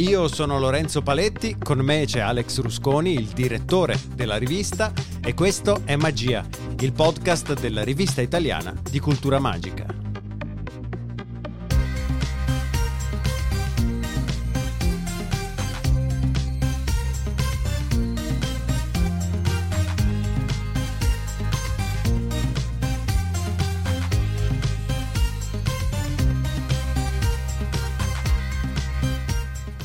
Io 0.00 0.28
sono 0.28 0.58
Lorenzo 0.58 1.02
Paletti, 1.02 1.56
con 1.58 1.78
me 1.80 2.06
c'è 2.06 2.20
Alex 2.20 2.60
Rusconi, 2.62 3.12
il 3.12 3.26
direttore 3.26 4.00
della 4.14 4.38
rivista, 4.38 4.94
e 5.22 5.34
questo 5.34 5.82
è 5.84 5.94
Magia, 5.96 6.42
il 6.78 6.92
podcast 6.92 7.60
della 7.60 7.84
rivista 7.84 8.22
italiana 8.22 8.74
di 8.90 8.98
cultura 8.98 9.38
magica. 9.38 9.99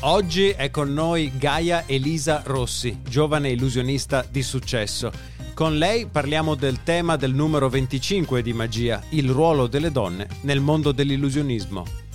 Oggi 0.08 0.50
è 0.50 0.70
con 0.70 0.92
noi 0.92 1.32
Gaia 1.36 1.82
Elisa 1.84 2.40
Rossi, 2.44 3.00
giovane 3.08 3.50
illusionista 3.50 4.24
di 4.30 4.40
successo. 4.40 5.10
Con 5.52 5.78
lei 5.78 6.06
parliamo 6.06 6.54
del 6.54 6.84
tema 6.84 7.16
del 7.16 7.34
numero 7.34 7.68
25 7.68 8.40
di 8.40 8.52
Magia, 8.52 9.02
il 9.10 9.28
ruolo 9.28 9.66
delle 9.66 9.90
donne 9.90 10.28
nel 10.42 10.60
mondo 10.60 10.92
dell'illusionismo. 10.92 12.05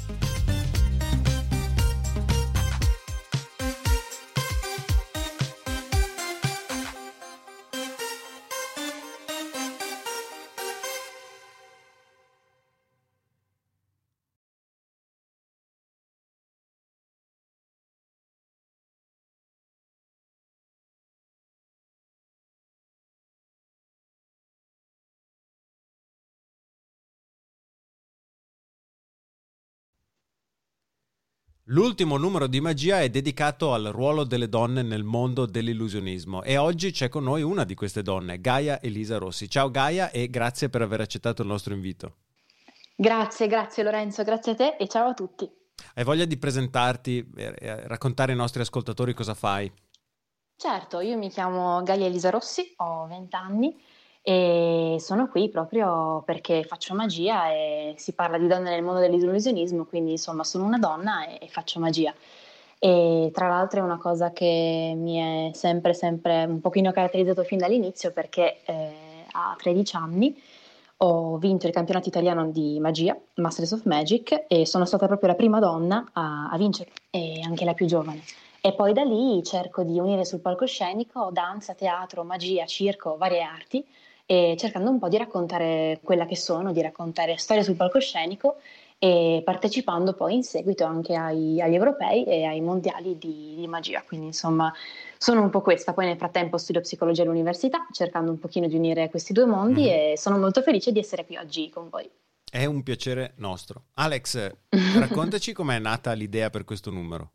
L'ultimo 31.72 32.18
numero 32.18 32.48
di 32.48 32.60
magia 32.60 33.00
è 33.00 33.10
dedicato 33.10 33.74
al 33.74 33.86
ruolo 33.86 34.26
delle 34.26 34.50
donne 34.50 34.82
nel 34.82 35.06
mondo 35.06 35.46
dell'illusionismo 35.46 36.44
e 36.44 36.58
oggi 36.58 36.92
c'è 36.92 37.08
con 37.08 37.24
noi 37.24 37.44
una 37.44 37.64
di 37.64 37.76
queste 37.76 38.02
donne, 38.02 38.42
Gaia 38.42 38.82
Elisa 38.82 39.18
Rossi. 39.18 39.50
Ciao 39.50 39.72
Gaia 39.72 40.12
e 40.12 40.30
grazie 40.30 40.68
per 40.68 40.82
aver 40.82 41.00
accettato 41.00 41.44
il 41.44 41.48
nostro 41.48 41.74
invito. 41.74 42.16
Grazie, 42.94 43.48
grazie 43.48 43.84
Lorenzo, 43.84 44.22
grazie 44.24 44.52
a 44.52 44.56
te 44.56 44.76
e 44.78 44.90
ciao 44.90 45.12
a 45.12 45.14
tutti. 45.14 45.50
Hai 45.96 46.04
voglia 46.04 46.26
di 46.26 46.36
presentarti 46.36 47.32
e 47.38 47.88
raccontare 47.88 48.34
ai 48.34 48.38
nostri 48.38 48.60
ascoltatori 48.60 49.14
cosa 49.14 49.34
fai? 49.34 49.72
Certo, 50.58 51.00
io 51.00 51.18
mi 51.18 51.30
chiamo 51.30 51.82
Gaia 51.84 52.06
Elisa 52.06 52.32
Rossi, 52.32 52.74
ho 52.76 53.08
20 53.08 53.34
anni 53.38 53.82
e 54.24 54.98
sono 55.00 55.28
qui 55.30 55.50
proprio 55.50 56.22
perché 56.26 56.64
faccio 56.64 56.94
magia 56.94 57.52
e 57.52 57.96
si 57.98 58.14
parla 58.14 58.38
di 58.38 58.48
donne 58.48 58.70
nel 58.70 58.84
mondo 58.84 59.00
dell'illusionismo, 59.00 59.86
quindi 59.86 60.12
insomma 60.12 60.44
sono 60.44 60.66
una 60.66 60.78
donna 60.78 61.26
e, 61.28 61.40
e 61.42 61.48
faccio 61.48 61.80
magia. 61.80 62.14
E 62.78 63.30
tra 63.34 63.48
l'altro 63.48 63.80
è 63.80 63.84
una 63.84 63.98
cosa 63.98 64.32
che 64.32 64.94
mi 64.96 65.50
è 65.50 65.54
sempre, 65.54 65.94
sempre 65.94 66.46
un 66.46 66.62
pochino 66.62 66.92
caratterizzato 66.92 67.44
fin 67.44 67.60
dall'inizio 67.60 68.12
perché 68.12 68.62
eh, 68.66 68.94
a 69.32 69.56
13 69.58 69.96
anni 69.96 70.42
ho 70.98 71.38
vinto 71.38 71.66
il 71.66 71.74
campionato 71.74 72.10
italiano 72.10 72.48
di 72.52 72.80
magia, 72.80 73.18
Masters 73.36 73.72
of 73.72 73.86
Magic, 73.86 74.46
e 74.48 74.68
sono 74.68 74.86
stata 74.86 75.08
proprio 75.08 75.30
la 75.30 75.36
prima 75.36 75.60
donna 75.60 76.10
a, 76.14 76.50
a 76.50 76.58
vincere 76.58 76.92
e 77.10 77.42
anche 77.44 77.66
la 77.66 77.74
più 77.74 77.88
giovane. 77.88 78.22
E 78.62 78.74
poi 78.74 78.94
da 78.94 79.04
lì 79.04 79.42
cerco 79.44 79.82
di 79.82 79.98
unire 80.00 80.26
sul 80.26 80.42
palcoscenico 80.42 81.30
danza, 81.32 81.74
teatro, 81.74 82.24
magia, 82.24 82.66
circo, 82.66 83.18
varie 83.18 83.42
arti 83.42 83.84
e 84.32 84.56
cercando 84.58 84.90
un 84.90 84.98
po' 84.98 85.10
di 85.10 85.18
raccontare 85.18 86.00
quella 86.02 86.26
che 86.26 86.38
sono, 86.38 86.72
di 86.72 86.82
raccontare 86.82 87.36
storie 87.36 87.64
sul 87.64 87.76
palcoscenico 87.76 88.62
e 88.98 89.42
partecipando 89.44 90.14
poi 90.14 90.36
in 90.36 90.44
seguito 90.44 90.86
anche 90.86 91.16
ai, 91.16 91.60
agli 91.60 91.74
europei 91.74 92.24
e 92.24 92.46
ai 92.46 92.62
mondiali 92.62 93.18
di, 93.18 93.56
di, 93.58 93.68
magia. 93.68 94.02
Quindi 94.08 94.28
insomma 94.28 94.74
sono 95.18 95.42
un 95.42 95.50
po' 95.50 95.60
questa. 95.60 95.92
Poi 95.92 96.06
nel 96.06 96.16
frattempo 96.16 96.58
studio 96.58 96.80
psicologia 96.80 97.24
all'università, 97.24 97.86
cercando 97.92 98.32
un 98.32 98.40
pochino 98.40 98.68
di 98.68 98.76
unire 98.78 99.10
questi 99.10 99.34
due 99.34 99.44
mondi 99.44 99.84
mm. 99.84 99.88
e 99.90 100.14
sono 100.16 100.38
molto 100.38 100.62
felice 100.62 100.94
di 100.94 101.00
essere 101.00 101.26
qui 101.26 101.36
oggi 101.36 101.70
con 101.70 101.90
voi. 101.90 102.10
È 102.50 102.64
un 102.64 102.84
piacere 102.84 103.34
nostro. 103.36 103.88
Alex, 103.96 104.50
raccontaci 104.98 105.52
com'è 105.52 105.78
nata 105.78 106.14
l'idea 106.14 106.50
per 106.50 106.64
questo 106.64 106.90
numero. 106.90 107.32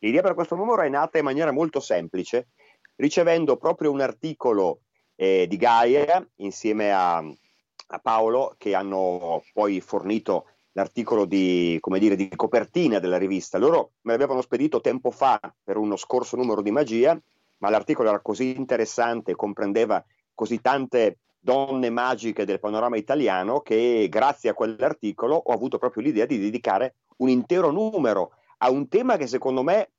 L'idea 0.00 0.20
per 0.20 0.34
questo 0.34 0.54
numero 0.54 0.82
è 0.82 0.88
nata 0.90 1.16
in 1.16 1.24
maniera 1.24 1.50
molto 1.50 1.80
semplice, 1.80 2.48
ricevendo 2.96 3.56
proprio 3.56 3.90
un 3.90 4.02
articolo 4.02 4.82
eh, 5.20 5.46
di 5.48 5.56
Gaia 5.56 6.24
insieme 6.36 6.92
a, 6.92 7.16
a, 7.16 7.98
Paolo 7.98 8.54
che 8.56 8.76
hanno 8.76 9.42
poi 9.52 9.80
fornito 9.80 10.46
l'articolo 10.72 11.24
di, 11.24 11.80
dire, 11.98 12.14
di 12.14 12.28
copertina 12.36 13.00
della 13.00 13.18
rivista. 13.18 13.58
Loro 13.58 13.90
me 14.02 14.12
l'avevano 14.12 14.42
spedito 14.42 14.80
tempo 14.80 15.10
fa 15.10 15.40
per 15.64 15.76
uno 15.76 15.96
scorso 15.96 16.36
numero 16.36 16.62
di 16.62 16.70
magia, 16.70 17.20
ma 17.58 17.68
l'articolo 17.68 18.10
era 18.10 18.20
così 18.20 18.54
interessante, 18.56 19.34
comprendeva 19.34 20.04
così 20.36 20.60
tante 20.60 21.18
donne 21.40 21.90
magiche 21.90 22.44
del 22.44 22.60
panorama 22.60 22.96
italiano 22.96 23.60
che 23.60 24.06
grazie 24.08 24.50
a 24.50 24.54
quell'articolo 24.54 25.34
ho 25.34 25.52
avuto 25.52 25.78
proprio 25.78 26.04
l'idea 26.04 26.26
di 26.26 26.38
dedicare 26.38 26.94
un 27.18 27.28
intero 27.28 27.72
numero 27.72 28.32
a 28.58 28.70
un 28.70 28.86
tema 28.86 29.16
che 29.16 29.26
secondo 29.26 29.62
me 29.62 29.90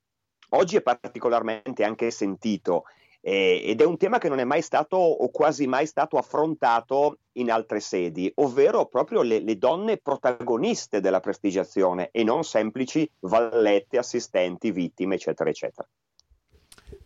oggi 0.50 0.78
è 0.78 0.82
particolarmente 0.82 1.84
anche 1.84 2.12
sentito 2.12 2.84
eh, 3.22 3.62
ed 3.66 3.82
è 3.82 3.86
un 3.86 3.98
tema 3.98 4.18
che 4.18 4.30
non 4.30 4.40
è 4.40 4.44
mai 4.44 4.62
stato 4.62 4.98
o 4.98 5.30
quasi 5.30 5.68
mai 5.68 5.86
stato 5.86 6.18
affrontato 6.18 7.20
in 7.34 7.52
altre 7.52 7.80
sedi, 7.80 8.32
ovvero 8.36 8.88
proprio 8.88 9.22
le, 9.22 9.40
le 9.40 9.58
donne 9.58 9.98
protagoniste 9.98 11.00
della 11.00 11.20
prestigiazione 11.20 12.10
e 12.12 12.24
non 12.24 12.44
semplici 12.44 13.10
vallette, 13.22 13.98
assistenti, 13.98 14.72
vittime, 14.72 15.16
eccetera, 15.16 15.50
eccetera. 15.50 15.88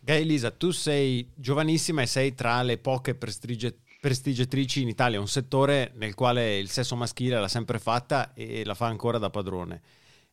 Gaia 0.00 0.20
Elisa, 0.20 0.50
tu 0.50 0.70
sei 0.70 1.30
giovanissima 1.34 2.02
e 2.02 2.06
sei 2.06 2.34
tra 2.34 2.62
le 2.62 2.78
poche 2.78 3.14
prestigie, 3.14 3.78
prestigiatrici 4.00 4.82
in 4.82 4.88
Italia, 4.88 5.18
un 5.18 5.28
settore 5.28 5.92
nel 5.94 6.14
quale 6.14 6.58
il 6.58 6.68
sesso 6.68 6.94
maschile 6.94 7.40
l'ha 7.40 7.48
sempre 7.48 7.78
fatta 7.78 8.34
e 8.34 8.64
la 8.64 8.74
fa 8.74 8.86
ancora 8.86 9.18
da 9.18 9.30
padrone. 9.30 9.80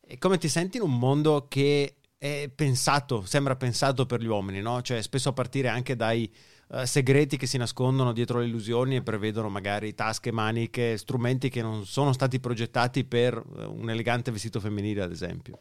E 0.01 0.17
come 0.17 0.37
ti 0.37 0.49
senti 0.49 0.77
in 0.77 0.83
un 0.83 0.97
mondo 0.97 1.45
che 1.47 1.95
è 2.23 2.51
pensato, 2.53 3.25
sembra 3.25 3.55
pensato 3.55 4.05
per 4.05 4.21
gli 4.21 4.27
uomini, 4.27 4.61
no? 4.61 4.83
Cioè, 4.83 5.01
spesso 5.01 5.29
a 5.29 5.33
partire 5.33 5.69
anche 5.69 5.95
dai 5.95 6.31
uh, 6.67 6.85
segreti 6.85 7.35
che 7.35 7.47
si 7.47 7.57
nascondono 7.57 8.13
dietro 8.13 8.37
le 8.37 8.45
illusioni 8.45 8.97
e 8.97 9.01
prevedono 9.01 9.49
magari 9.49 9.95
tasche, 9.95 10.31
maniche, 10.31 10.97
strumenti 10.97 11.49
che 11.49 11.63
non 11.63 11.83
sono 11.87 12.13
stati 12.13 12.39
progettati 12.39 13.05
per 13.05 13.35
uh, 13.43 13.73
un 13.75 13.89
elegante 13.89 14.29
vestito 14.29 14.59
femminile, 14.59 15.01
ad 15.01 15.11
esempio. 15.11 15.57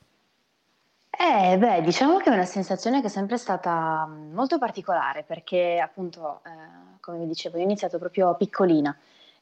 Eh, 1.09 1.57
beh, 1.57 1.81
diciamo 1.81 2.19
che 2.19 2.29
è 2.29 2.35
una 2.35 2.45
sensazione 2.45 3.01
che 3.01 3.07
è 3.07 3.11
sempre 3.11 3.39
stata 3.39 4.07
mm, 4.07 4.35
molto 4.35 4.59
particolare 4.59 5.23
perché 5.23 5.81
appunto, 5.83 6.43
eh, 6.45 6.99
come 7.01 7.21
vi 7.21 7.27
dicevo, 7.27 7.57
io 7.57 7.63
ho 7.63 7.67
iniziato 7.67 7.99
proprio 7.99 8.35
piccolina 8.35 8.95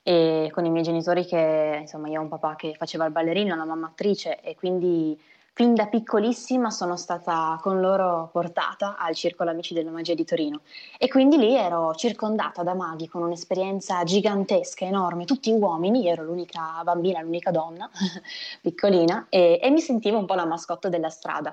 e 0.05 0.51
con 0.53 0.65
i 0.65 0.71
miei 0.71 0.85
genitori 0.85 1.27
che, 1.27 1.79
insomma, 1.81 2.07
io 2.07 2.21
ho 2.21 2.23
un 2.23 2.29
papà 2.29 2.55
che 2.55 2.77
faceva 2.79 3.07
il 3.07 3.11
ballerino, 3.11 3.55
una 3.55 3.65
mamma 3.65 3.89
attrice 3.89 4.41
e 4.41 4.55
quindi 4.55 5.21
fin 5.59 5.75
da 5.75 5.89
piccolissima 5.89 6.71
sono 6.71 6.95
stata 6.95 7.59
con 7.61 7.81
loro 7.81 8.29
portata 8.31 8.97
al 8.97 9.17
Circolo 9.17 9.51
Amici 9.51 9.75
della 9.75 9.91
Magia 9.91 10.15
di 10.15 10.25
Torino. 10.25 10.61
E 10.97 11.09
quindi 11.09 11.37
lì 11.37 11.57
ero 11.57 11.97
circondata 11.97 12.63
da 12.63 12.75
maghi 12.75 13.09
con 13.09 13.23
un'esperienza 13.23 14.05
gigantesca, 14.05 14.85
enorme, 14.85 15.25
tutti 15.25 15.51
uomini, 15.51 16.05
io 16.05 16.13
ero 16.13 16.23
l'unica 16.23 16.81
bambina, 16.85 17.21
l'unica 17.23 17.51
donna 17.51 17.91
piccolina 18.63 19.27
e, 19.29 19.59
e, 19.61 19.71
mi 19.71 19.81
sentivo 19.81 20.17
un 20.17 20.27
po' 20.27 20.35
la 20.35 20.47
mascotte 20.47 20.91
della 20.91 21.11
strada. 21.11 21.53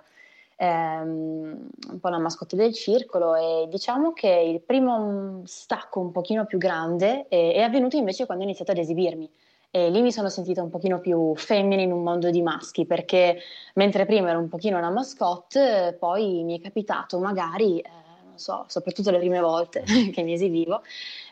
Um, 0.57 1.67
un 1.90 1.99
po' 1.99 2.09
la 2.09 2.19
mascotte 2.19 2.55
del 2.55 2.73
circolo 2.73 3.35
e 3.35 3.67
diciamo 3.69 4.13
che 4.13 4.29
il 4.29 4.61
primo 4.61 5.41
stacco 5.46 5.99
un 5.99 6.11
pochino 6.11 6.46
più 6.46 6.59
grande 6.59 7.25
è, 7.28 7.55
è 7.55 7.61
avvenuto 7.61 7.97
invece 7.97 8.28
quando 8.28 8.43
ho 8.43 8.47
iniziato 8.47 8.72
ad 8.72 8.78
esibirmi 8.78 9.28
e 9.75 9.89
lì 9.89 10.01
mi 10.01 10.13
sono 10.13 10.29
sentita 10.29 10.63
un 10.63 10.69
pochino 10.69 11.01
più 11.01 11.35
femmina 11.35 11.81
in 11.81 11.91
un 11.91 12.01
mondo 12.01 12.29
di 12.29 12.41
maschi, 12.41 12.85
perché 12.85 13.41
mentre 13.73 14.05
prima 14.05 14.29
ero 14.29 14.39
un 14.39 14.47
pochino 14.47 14.77
una 14.77 14.89
mascotte, 14.89 15.97
poi 15.99 16.43
mi 16.45 16.57
è 16.57 16.61
capitato 16.61 17.19
magari, 17.19 17.79
eh, 17.79 17.89
non 18.23 18.37
so, 18.37 18.63
soprattutto 18.69 19.11
le 19.11 19.17
prime 19.17 19.41
volte 19.41 19.83
che 20.16 20.23
mi 20.23 20.31
esibivo, 20.31 20.81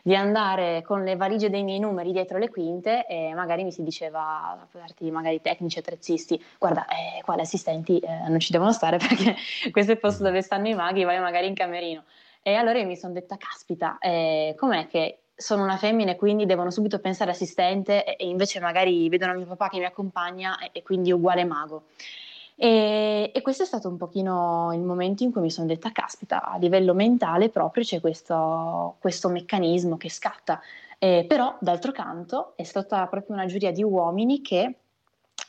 di 0.02 0.14
andare 0.14 0.82
con 0.82 1.04
le 1.04 1.16
valigie 1.16 1.48
dei 1.48 1.62
miei 1.62 1.78
numeri 1.78 2.12
dietro 2.12 2.36
le 2.36 2.50
quinte 2.50 3.06
e 3.06 3.32
magari 3.32 3.64
mi 3.64 3.72
si 3.72 3.82
diceva, 3.82 4.68
darti 4.72 5.10
magari 5.10 5.40
tecnici, 5.40 5.78
attrezzisti, 5.78 6.38
guarda, 6.58 6.84
eh, 6.84 7.22
qua 7.22 7.36
le 7.36 7.42
assistenti 7.42 7.98
eh, 7.98 8.28
non 8.28 8.40
ci 8.40 8.52
devono 8.52 8.72
stare 8.72 8.98
perché 9.08 9.36
questo 9.70 9.92
è 9.92 9.94
il 9.94 10.00
posto 10.00 10.22
dove 10.22 10.42
stanno 10.42 10.68
i 10.68 10.74
maghi, 10.74 11.04
vai 11.04 11.18
magari 11.18 11.46
in 11.46 11.54
camerino. 11.54 12.04
E 12.42 12.56
allora 12.56 12.78
io 12.78 12.84
mi 12.84 12.96
sono 12.98 13.14
detta, 13.14 13.38
caspita, 13.38 13.96
eh, 14.00 14.54
com'è 14.58 14.86
che 14.86 15.20
sono 15.36 15.62
una 15.62 15.76
femmina 15.76 16.12
e 16.12 16.16
quindi 16.16 16.46
devono 16.46 16.70
subito 16.70 16.98
pensare 16.98 17.30
assistente 17.30 18.16
e 18.16 18.26
invece 18.26 18.60
magari 18.60 19.08
vedono 19.08 19.34
mio 19.34 19.46
papà 19.46 19.68
che 19.68 19.78
mi 19.78 19.84
accompagna 19.84 20.58
e, 20.58 20.70
e 20.72 20.82
quindi 20.82 21.12
uguale 21.12 21.44
mago. 21.44 21.84
E, 22.56 23.32
e, 23.34 23.42
questo 23.42 23.64
è 23.64 23.66
stato 23.66 23.88
un 23.88 23.96
pochino 23.96 24.70
il 24.72 24.80
momento 24.80 25.24
in 25.24 25.32
cui 25.32 25.40
mi 25.40 25.50
sono 25.50 25.66
detta, 25.66 25.90
caspita, 25.90 26.44
a 26.44 26.56
livello 26.56 26.94
mentale 26.94 27.48
proprio 27.48 27.82
c'è 27.82 28.00
questo, 28.00 28.96
questo 29.00 29.28
meccanismo 29.28 29.96
che 29.96 30.08
scatta. 30.08 30.60
Eh, 30.98 31.24
però, 31.28 31.56
d'altro 31.60 31.90
canto, 31.90 32.52
è 32.56 32.62
stata 32.62 33.06
proprio 33.08 33.34
una 33.34 33.46
giuria 33.46 33.72
di 33.72 33.82
uomini 33.82 34.40
che 34.40 34.74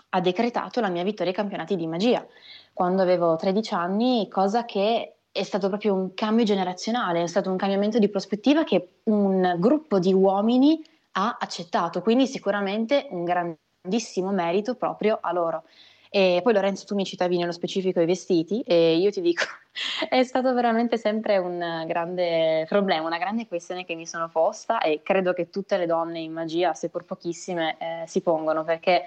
ha 0.10 0.22
decretato 0.22 0.80
la 0.80 0.90
mia 0.90 1.04
vittoria 1.04 1.32
ai 1.32 1.38
campionati 1.38 1.76
di 1.76 1.86
magia 1.86 2.26
quando 2.74 3.02
avevo 3.04 3.36
13 3.36 3.74
anni, 3.74 4.28
cosa 4.28 4.66
che 4.66 5.15
è 5.36 5.44
stato 5.44 5.68
proprio 5.68 5.94
un 5.94 6.14
cambio 6.14 6.46
generazionale, 6.46 7.22
è 7.22 7.28
stato 7.28 7.52
un 7.52 7.58
cambiamento 7.58 8.00
di 8.00 8.08
prospettiva 8.08 8.64
che 8.64 9.00
un 9.04 9.56
gruppo 9.60 10.00
di 10.00 10.14
uomini 10.14 10.82
ha 11.18 11.36
accettato, 11.38 12.02
quindi 12.02 12.26
sicuramente 12.26 13.08
un 13.10 13.26
grandissimo 13.26 14.32
merito 14.32 14.76
proprio 14.76 15.20
a 15.22 15.34
loro. 15.34 15.64
E 16.10 16.40
poi 16.42 16.54
Lorenzo, 16.54 16.86
tu 16.86 16.96
mi 16.96 17.04
citavi 17.04 17.36
nello 17.36 17.52
specifico 17.52 18.00
i 18.00 18.06
vestiti 18.06 18.62
e 18.62 18.96
io 18.96 19.12
ti 19.12 19.20
dico, 19.20 19.44
è 20.08 20.24
stato 20.24 20.54
veramente 20.54 20.98
sempre 20.98 21.38
un 21.38 21.84
grande 21.86 22.66
problema, 22.70 23.06
una 23.06 23.18
grande 23.18 23.46
questione 23.46 23.84
che 23.84 23.96
mi 23.96 24.08
sono 24.08 24.30
posta 24.30 24.80
e 24.80 25.02
credo 25.04 25.34
che 25.34 25.50
tutte 25.50 25.76
le 25.76 25.86
donne 25.86 26.20
in 26.20 26.32
magia, 26.32 26.74
seppur 26.74 27.04
pochissime, 27.04 27.76
eh, 27.78 28.08
si 28.08 28.22
pongono 28.22 28.64
perché 28.64 29.04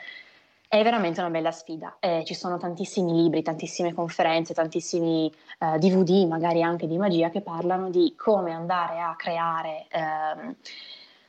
è 0.69 0.82
veramente 0.82 1.20
una 1.20 1.31
bella 1.31 1.50
sfida. 1.50 1.97
Eh, 1.99 2.23
ci 2.26 2.35
sono 2.35 2.59
tantissimi 2.59 3.12
libri, 3.12 3.43
tantissime 3.43 3.94
conferenze, 3.94 4.53
tantissimi 4.53 5.32
eh, 5.59 5.79
DVD, 5.79 6.26
magari 6.29 6.62
anche 6.62 6.87
di 6.87 6.99
magia, 6.99 7.31
che 7.31 7.41
parlano 7.41 7.88
di 7.88 8.15
come 8.17 8.53
andare 8.53 9.00
a 9.00 9.17
creare. 9.17 9.87
Ehm, 9.88 10.56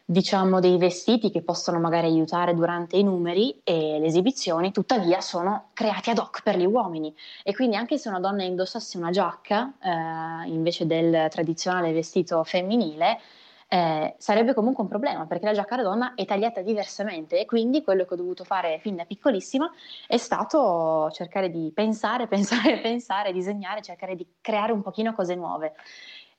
diciamo 0.04 0.60
dei 0.60 0.78
vestiti 0.80 1.30
che 1.30 1.44
possono 1.44 1.80
magari 1.80 2.08
aiutare 2.08 2.56
durante 2.56 2.98
i 2.98 3.04
numeri 3.04 3.62
e 3.64 4.00
le 4.00 4.08
esibizioni, 4.08 4.72
tuttavia 4.72 5.22
sono 5.22 5.70
creati 5.74 6.10
ad 6.10 6.18
hoc 6.18 6.42
per 6.42 6.58
gli 6.58 6.66
uomini 6.66 7.16
e 7.44 7.54
quindi 7.54 7.76
anche 7.76 8.00
se 8.00 8.10
una 8.10 8.20
donna 8.20 8.42
indossasse 8.42 8.98
una 8.98 9.12
giacca 9.12 9.72
eh, 9.80 10.50
invece 10.50 10.88
del 10.88 11.28
tradizionale 11.30 11.94
vestito 11.94 12.44
femminile, 12.44 13.20
eh, 13.72 14.16
sarebbe 14.18 14.56
comunque 14.56 14.82
un 14.82 14.90
problema 14.90 15.28
perché 15.28 15.46
la 15.46 15.54
giacca 15.54 16.16
è 16.16 16.26
tagliata 16.26 16.62
diversamente 16.62 17.40
e 17.40 17.46
quindi 17.46 17.84
quello 17.84 18.04
che 18.04 18.16
ho 18.16 18.18
dovuto 18.18 18.44
fare 18.44 18.80
fin 18.80 18.96
da 18.96 19.06
piccolissima 19.06 19.70
è 20.08 20.18
stato 20.18 21.10
cercare 21.12 21.52
di 21.52 21.72
pensare, 21.72 22.26
pensare, 22.28 22.80
pensare, 22.80 23.32
disegnare, 23.32 23.84
cercare 23.84 24.16
di 24.16 24.26
creare 24.42 24.72
un 24.72 24.82
pochino 24.82 25.14
cose 25.14 25.36
nuove. 25.36 25.74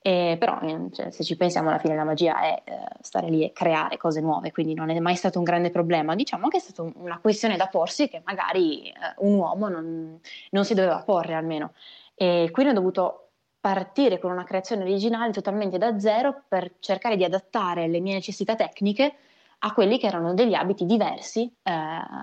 Eh, 0.03 0.37
però 0.41 0.59
cioè, 0.93 1.11
se 1.11 1.23
ci 1.23 1.37
pensiamo 1.37 1.69
alla 1.69 1.79
fine 1.79 1.95
la 1.95 2.05
magia 2.05 2.41
è 2.41 2.63
eh, 2.65 2.73
stare 3.03 3.29
lì 3.29 3.45
e 3.45 3.53
creare 3.53 3.99
cose 3.99 4.21
nuove, 4.23 4.51
quindi 4.51 4.73
non 4.73 4.89
è 4.89 4.99
mai 4.99 5.15
stato 5.15 5.39
un 5.39 5.45
grande 5.45 5.71
problema. 5.71 6.17
Diciamo 6.17 6.49
che 6.49 6.57
è 6.57 6.61
stata 6.61 6.83
una 6.83 7.21
questione 7.21 7.57
da 7.57 7.67
porsi 7.69 8.09
che 8.09 8.23
magari 8.25 8.89
eh, 8.89 8.95
un 9.19 9.35
uomo 9.35 9.69
non, 9.69 10.19
non, 10.51 10.65
si 10.65 10.75
doveva 10.75 11.03
porre 11.05 11.35
almeno. 11.35 11.75
E 12.15 12.49
quindi 12.51 12.73
ho 12.73 12.75
dovuto 12.75 13.30
partire 13.61 14.19
con 14.19 14.31
una 14.31 14.45
creazione 14.45 14.83
originale 14.83 15.33
totalmente 15.33 15.77
da 15.77 15.99
zero 15.99 16.45
per 16.49 16.77
cercare 16.81 17.17
di 17.17 17.25
adattare 17.25 17.89
le 17.89 18.01
mie 18.01 18.15
necessità 18.15 18.55
tecniche 18.57 19.15
a 19.63 19.75
quelli 19.75 19.99
che 19.99 20.07
erano 20.07 20.33
degli 20.33 20.55
abiti 20.55 20.87
diversi 20.87 21.43
eh, 21.43 21.73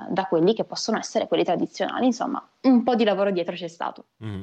da 0.10 0.26
quelli 0.28 0.56
che 0.56 0.64
possono 0.64 0.98
essere 0.98 1.28
quelli 1.28 1.44
tradizionali. 1.44 2.06
Insomma, 2.06 2.44
un 2.62 2.84
po' 2.84 2.96
di 2.96 3.04
lavoro 3.04 3.32
dietro 3.32 3.56
c'è 3.56 3.68
stato. 3.68 4.08
Mm. 4.24 4.42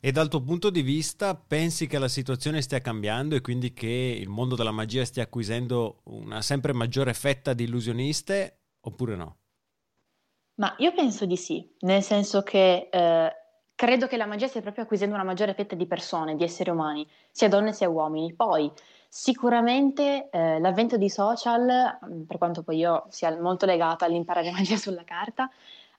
E 0.00 0.12
dal 0.12 0.28
tuo 0.28 0.42
punto 0.42 0.68
di 0.68 0.82
vista 0.82 1.34
pensi 1.34 1.86
che 1.86 1.98
la 1.98 2.08
situazione 2.08 2.60
stia 2.60 2.80
cambiando 2.80 3.34
e 3.34 3.40
quindi 3.40 3.72
che 3.72 4.18
il 4.20 4.28
mondo 4.28 4.54
della 4.54 4.72
magia 4.72 5.04
stia 5.04 5.22
acquisendo 5.22 6.00
una 6.04 6.42
sempre 6.42 6.74
maggiore 6.74 7.14
fetta 7.14 7.54
di 7.54 7.64
illusioniste 7.64 8.58
oppure 8.80 9.16
no? 9.16 9.36
Ma 10.56 10.74
io 10.78 10.92
penso 10.92 11.24
di 11.24 11.36
sì, 11.36 11.66
nel 11.80 12.02
senso 12.02 12.42
che 12.42 12.88
eh, 12.92 13.32
credo 13.82 14.06
che 14.06 14.16
la 14.16 14.26
magia 14.26 14.46
stia 14.46 14.60
proprio 14.60 14.84
acquisendo 14.84 15.16
una 15.16 15.24
maggiore 15.24 15.54
fetta 15.54 15.74
di 15.74 15.88
persone, 15.88 16.36
di 16.36 16.44
esseri 16.44 16.70
umani, 16.70 17.04
sia 17.32 17.48
donne 17.48 17.72
sia 17.72 17.88
uomini. 17.88 18.32
Poi 18.32 18.70
sicuramente 19.08 20.28
eh, 20.30 20.60
l'avvento 20.60 20.96
di 20.96 21.10
social, 21.10 21.98
mm, 22.06 22.22
per 22.22 22.38
quanto 22.38 22.62
poi 22.62 22.76
io 22.76 23.06
sia 23.08 23.36
molto 23.40 23.66
legata 23.66 24.04
all'imparare 24.04 24.52
magia 24.52 24.76
sulla 24.76 25.02
carta, 25.02 25.50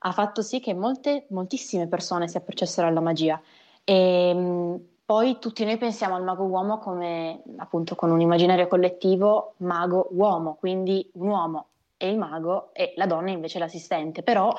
ha 0.06 0.12
fatto 0.13 0.41
sì 0.41 0.62
che 0.62 0.74
molte, 0.74 1.25
moltissime 1.31 1.89
persone 1.89 2.30
si 2.30 2.38
approcciassero 2.38 2.88
alla 2.88 3.01
magia. 3.01 3.41
E 3.83 4.33
mh, 4.33 4.80
poi 5.03 5.38
tutti 5.39 5.65
noi 5.65 5.75
pensiamo 5.75 6.15
al 6.15 6.24
mago 6.24 6.45
uomo 6.45 6.77
come 6.77 7.44
appunto 7.57 7.95
con 7.95 8.12
un 8.12 8.21
immaginario 8.21 8.68
collettivo 8.68 9.56
mago 9.57 10.07
uomo, 10.12 10.56
quindi 10.56 11.12
un 11.15 11.27
uomo 11.27 11.68
è 11.97 12.06
il 12.06 12.18
mago 12.18 12.74
e 12.74 12.94
la 12.95 13.07
donna 13.07 13.31
invece 13.31 13.59
l'assistente, 13.59 14.24
però 14.24 14.56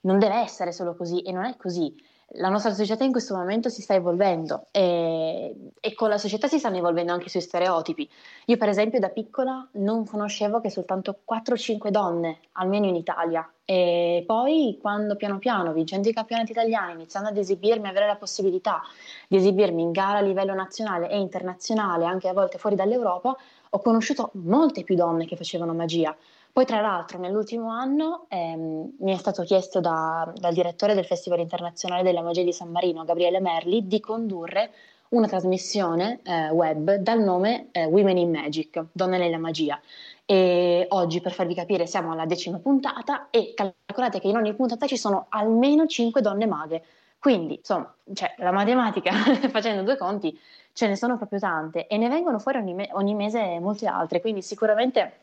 non 0.00 0.18
deve 0.18 0.40
essere 0.40 0.72
solo 0.72 0.96
così 0.96 1.22
e 1.22 1.30
non 1.30 1.44
è 1.44 1.56
così 1.56 1.94
la 2.36 2.48
nostra 2.48 2.72
società 2.72 3.04
in 3.04 3.12
questo 3.12 3.34
momento 3.34 3.68
si 3.68 3.82
sta 3.82 3.94
evolvendo 3.94 4.66
e, 4.70 5.54
e, 5.80 5.94
con 5.94 6.08
la 6.08 6.18
società 6.18 6.48
si 6.48 6.58
stanno 6.58 6.76
evolvendo 6.76 7.12
anche 7.12 7.26
i 7.26 7.30
suoi 7.30 7.42
stereotipi. 7.42 8.08
Io 8.46 8.56
per 8.56 8.68
esempio 8.68 8.98
da 8.98 9.08
piccola 9.08 9.66
non 9.72 10.06
conoscevo 10.06 10.60
che 10.60 10.70
soltanto 10.70 11.20
4-5 11.30 11.88
donne, 11.88 12.40
almeno 12.52 12.86
in 12.86 12.96
Italia, 12.96 13.48
e 13.64 14.24
poi 14.26 14.78
quando 14.80 15.16
piano 15.16 15.38
piano, 15.38 15.72
vincendo 15.72 16.08
i 16.08 16.12
campionati 16.12 16.52
italiani, 16.52 16.92
iniziando 16.92 17.28
ad 17.28 17.36
esibirmi, 17.36 17.88
avere 17.88 18.06
la 18.06 18.16
possibilità 18.16 18.82
di 19.28 19.36
esibirmi 19.36 19.82
in 19.82 19.92
gara 19.92 20.18
a 20.18 20.22
livello 20.22 20.54
nazionale 20.54 21.08
e 21.08 21.18
internazionale, 21.18 22.04
anche 22.04 22.28
a 22.28 22.32
volte 22.32 22.58
fuori 22.58 22.76
dall'Europa, 22.76 23.36
ho 23.70 23.78
conosciuto 23.80 24.30
molte 24.34 24.84
più 24.84 24.96
donne 24.96 25.26
che 25.26 25.36
facevano 25.36 25.72
magia. 25.72 26.14
Poi 26.54 26.66
tra 26.66 26.80
l'altro 26.80 27.18
nell'ultimo 27.18 27.70
anno 27.70 28.26
ehm, 28.28 28.92
mi 29.00 29.12
è 29.12 29.16
stato 29.16 29.42
chiesto 29.42 29.80
da, 29.80 30.32
dal 30.36 30.54
direttore 30.54 30.94
del 30.94 31.04
Festival 31.04 31.40
internazionale 31.40 32.04
della 32.04 32.22
magia 32.22 32.44
di 32.44 32.52
San 32.52 32.70
Marino, 32.70 33.04
Gabriele 33.04 33.40
Merli, 33.40 33.88
di 33.88 33.98
condurre 33.98 34.70
una 35.08 35.26
trasmissione 35.26 36.20
eh, 36.22 36.50
web 36.50 36.94
dal 36.94 37.18
nome 37.18 37.70
eh, 37.72 37.86
Women 37.86 38.18
in 38.18 38.30
Magic, 38.30 38.84
Donne 38.92 39.18
nella 39.18 39.38
magia. 39.38 39.80
E 40.24 40.86
oggi, 40.90 41.20
per 41.20 41.32
farvi 41.32 41.54
capire, 41.54 41.88
siamo 41.88 42.12
alla 42.12 42.24
decima 42.24 42.58
puntata 42.60 43.30
e 43.30 43.52
calcolate 43.52 44.20
che 44.20 44.28
in 44.28 44.36
ogni 44.36 44.54
puntata 44.54 44.86
ci 44.86 44.96
sono 44.96 45.26
almeno 45.30 45.86
5 45.88 46.20
donne 46.20 46.46
maghe. 46.46 46.84
Quindi, 47.18 47.56
insomma, 47.56 47.92
cioè, 48.12 48.32
la 48.38 48.52
matematica, 48.52 49.10
facendo 49.50 49.82
due 49.82 49.96
conti, 49.96 50.38
ce 50.72 50.86
ne 50.86 50.94
sono 50.94 51.16
proprio 51.16 51.40
tante 51.40 51.88
e 51.88 51.96
ne 51.96 52.08
vengono 52.08 52.38
fuori 52.38 52.58
ogni, 52.58 52.74
me- 52.74 52.90
ogni 52.92 53.14
mese 53.14 53.58
molte 53.58 53.88
altre. 53.88 54.20
Quindi 54.20 54.40
sicuramente 54.40 55.14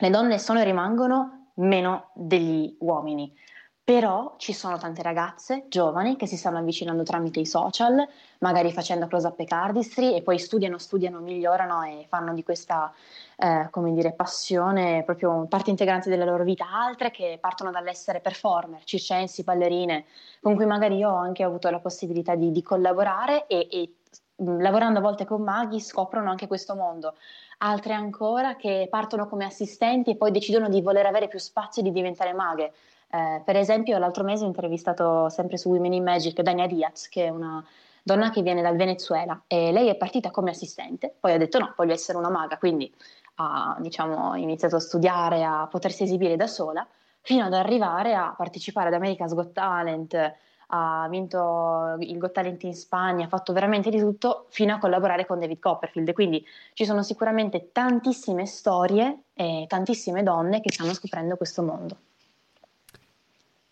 le 0.00 0.10
donne 0.10 0.38
sono 0.38 0.60
e 0.60 0.64
rimangono 0.64 1.52
meno 1.54 2.10
degli 2.14 2.76
uomini. 2.80 3.34
Però 3.82 4.34
ci 4.36 4.52
sono 4.52 4.76
tante 4.76 5.02
ragazze 5.02 5.64
giovani 5.68 6.16
che 6.16 6.26
si 6.26 6.36
stanno 6.36 6.58
avvicinando 6.58 7.04
tramite 7.04 7.40
i 7.40 7.46
social, 7.46 8.06
magari 8.40 8.70
facendo 8.70 9.06
close-up 9.06 9.40
e 9.40 9.46
cardistry 9.46 10.14
e 10.14 10.20
poi 10.20 10.38
studiano, 10.38 10.76
studiano, 10.76 11.20
migliorano 11.20 11.82
e 11.84 12.04
fanno 12.06 12.34
di 12.34 12.42
questa, 12.42 12.92
eh, 13.38 13.68
come 13.70 13.94
dire, 13.94 14.12
passione 14.12 15.04
proprio 15.04 15.46
parte 15.48 15.70
integrante 15.70 16.10
della 16.10 16.26
loro 16.26 16.44
vita. 16.44 16.66
Altre 16.70 17.10
che 17.10 17.38
partono 17.40 17.70
dall'essere 17.70 18.20
performer, 18.20 18.84
circensi, 18.84 19.42
ballerine, 19.42 20.04
con 20.42 20.54
cui 20.54 20.66
magari 20.66 20.98
io 20.98 21.08
ho 21.08 21.16
anche 21.16 21.42
avuto 21.42 21.70
la 21.70 21.80
possibilità 21.80 22.34
di, 22.34 22.52
di 22.52 22.62
collaborare 22.62 23.46
e, 23.46 23.68
e 23.70 23.94
lavorando 24.38 24.98
a 24.98 25.02
volte 25.02 25.24
con 25.24 25.42
maghi 25.42 25.80
scoprono 25.80 26.30
anche 26.30 26.46
questo 26.46 26.74
mondo 26.74 27.14
altre 27.58 27.94
ancora 27.94 28.56
che 28.56 28.86
partono 28.90 29.28
come 29.28 29.44
assistenti 29.44 30.10
e 30.10 30.16
poi 30.16 30.30
decidono 30.30 30.68
di 30.68 30.80
voler 30.80 31.06
avere 31.06 31.28
più 31.28 31.38
spazio 31.38 31.82
e 31.82 31.84
di 31.84 31.92
diventare 31.92 32.32
maghe. 32.32 32.72
Eh, 33.10 33.42
per 33.44 33.56
esempio, 33.56 33.98
l'altro 33.98 34.24
mese 34.24 34.44
ho 34.44 34.46
intervistato 34.46 35.28
sempre 35.28 35.56
su 35.56 35.70
Women 35.70 35.94
in 35.94 36.02
Magic 36.02 36.40
Dania 36.42 36.66
Diaz, 36.66 37.08
che 37.08 37.26
è 37.26 37.28
una 37.30 37.64
donna 38.02 38.30
che 38.30 38.42
viene 38.42 38.62
dal 38.62 38.76
Venezuela 38.76 39.42
e 39.46 39.72
lei 39.72 39.88
è 39.88 39.96
partita 39.96 40.30
come 40.30 40.50
assistente, 40.50 41.14
poi 41.18 41.32
ha 41.32 41.36
detto 41.36 41.58
no, 41.58 41.74
voglio 41.76 41.92
essere 41.92 42.16
una 42.16 42.30
maga, 42.30 42.56
quindi 42.56 42.92
ha 43.36 43.76
diciamo, 43.80 44.34
iniziato 44.34 44.76
a 44.76 44.80
studiare, 44.80 45.44
a 45.44 45.66
potersi 45.70 46.04
esibire 46.04 46.36
da 46.36 46.46
sola, 46.46 46.86
fino 47.20 47.44
ad 47.44 47.52
arrivare 47.52 48.14
a 48.14 48.34
partecipare 48.36 48.88
ad 48.88 48.94
America's 48.94 49.34
Got 49.34 49.52
Talent, 49.52 50.34
ha 50.70 51.06
vinto 51.08 51.96
il 52.00 52.18
Got 52.18 52.32
Talent 52.32 52.62
in 52.64 52.74
Spagna, 52.74 53.24
ha 53.24 53.28
fatto 53.28 53.52
veramente 53.52 53.90
di 53.90 53.98
tutto 53.98 54.46
fino 54.50 54.74
a 54.74 54.78
collaborare 54.78 55.26
con 55.26 55.38
David 55.38 55.58
Copperfield. 55.58 56.12
Quindi 56.12 56.44
ci 56.74 56.84
sono 56.84 57.02
sicuramente 57.02 57.70
tantissime 57.72 58.46
storie 58.46 59.24
e 59.34 59.64
tantissime 59.68 60.22
donne 60.22 60.60
che 60.60 60.72
stanno 60.72 60.92
scoprendo 60.92 61.36
questo 61.36 61.62
mondo. 61.62 61.96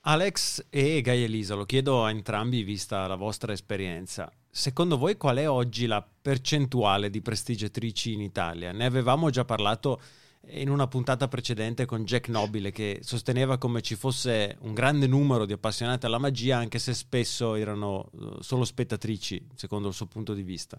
Alex 0.08 0.66
e 0.70 1.00
Gaia 1.00 1.24
Elisa, 1.24 1.54
lo 1.54 1.64
chiedo 1.64 2.04
a 2.04 2.10
entrambi 2.10 2.62
vista 2.62 3.06
la 3.08 3.16
vostra 3.16 3.52
esperienza. 3.52 4.30
Secondo 4.48 4.96
voi 4.96 5.16
qual 5.16 5.36
è 5.36 5.48
oggi 5.48 5.86
la 5.86 6.06
percentuale 6.22 7.10
di 7.10 7.20
prestigiatrici 7.20 8.12
in 8.12 8.20
Italia? 8.20 8.70
Ne 8.72 8.86
avevamo 8.86 9.30
già 9.30 9.44
parlato 9.44 10.00
in 10.48 10.70
una 10.70 10.86
puntata 10.86 11.28
precedente 11.28 11.84
con 11.84 12.04
Jack 12.04 12.28
Nobile 12.28 12.70
che 12.70 13.00
sosteneva 13.02 13.58
come 13.58 13.82
ci 13.82 13.96
fosse 13.96 14.56
un 14.60 14.74
grande 14.74 15.06
numero 15.06 15.44
di 15.44 15.52
appassionati 15.52 16.06
alla 16.06 16.18
magia 16.18 16.56
anche 16.56 16.78
se 16.78 16.94
spesso 16.94 17.54
erano 17.54 18.10
eh, 18.12 18.36
solo 18.40 18.64
spettatrici 18.64 19.46
secondo 19.54 19.88
il 19.88 19.94
suo 19.94 20.06
punto 20.06 20.34
di 20.34 20.42
vista. 20.42 20.78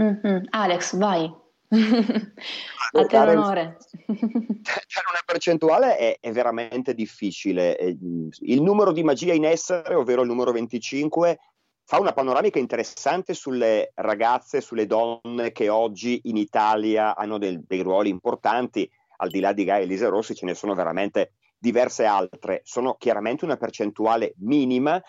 Mm-hmm. 0.00 0.44
Alex, 0.50 0.96
vai. 0.96 1.32
A 1.68 3.04
te 3.04 3.24
l'onore. 3.24 3.76
Dare 4.06 5.06
una 5.10 5.22
percentuale 5.26 5.96
è, 5.96 6.18
è, 6.20 6.32
veramente 6.32 6.94
difficile. 6.94 7.76
Il 8.40 8.62
numero 8.62 8.92
di 8.92 9.02
magia 9.02 9.34
in 9.34 9.44
essere, 9.44 9.94
ovvero 9.94 10.22
il 10.22 10.28
numero 10.28 10.52
25, 10.52 11.38
fa 11.88 11.98
una 11.98 12.12
panoramica 12.12 12.58
interessante 12.58 13.32
sulle 13.32 13.92
ragazze, 13.94 14.60
sulle 14.60 14.84
donne 14.84 15.52
che 15.52 15.70
oggi 15.70 16.20
in 16.24 16.36
Italia 16.36 17.16
hanno 17.16 17.38
del, 17.38 17.62
dei 17.66 17.80
ruoli 17.80 18.10
importanti. 18.10 18.86
Al 19.16 19.30
di 19.30 19.40
là 19.40 19.54
di 19.54 19.64
Gaia 19.64 19.84
Elisa 19.84 20.10
Rossi 20.10 20.34
ce 20.34 20.44
ne 20.44 20.52
sono 20.52 20.74
veramente 20.74 21.32
diverse 21.56 22.04
altre. 22.04 22.60
Sono 22.62 22.96
chiaramente 22.98 23.46
una 23.46 23.56
percentuale 23.56 24.34
minima 24.40 25.02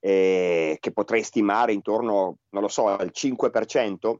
eh, 0.00 0.78
che 0.80 0.90
potrei 0.92 1.22
stimare 1.22 1.74
intorno, 1.74 2.38
non 2.48 2.62
lo 2.62 2.68
so, 2.68 2.86
al 2.86 3.12
5%, 3.14 4.14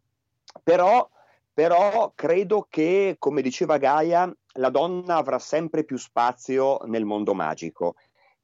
però 0.63 1.09
però 1.55 2.13
credo 2.15 2.67
che, 2.69 3.17
come 3.19 3.41
diceva 3.41 3.79
Gaia, 3.79 4.31
la 4.57 4.69
donna 4.69 5.17
avrà 5.17 5.39
sempre 5.39 5.85
più 5.85 5.97
spazio 5.97 6.79
nel 6.85 7.07
mondo 7.07 7.33
magico, 7.33 7.95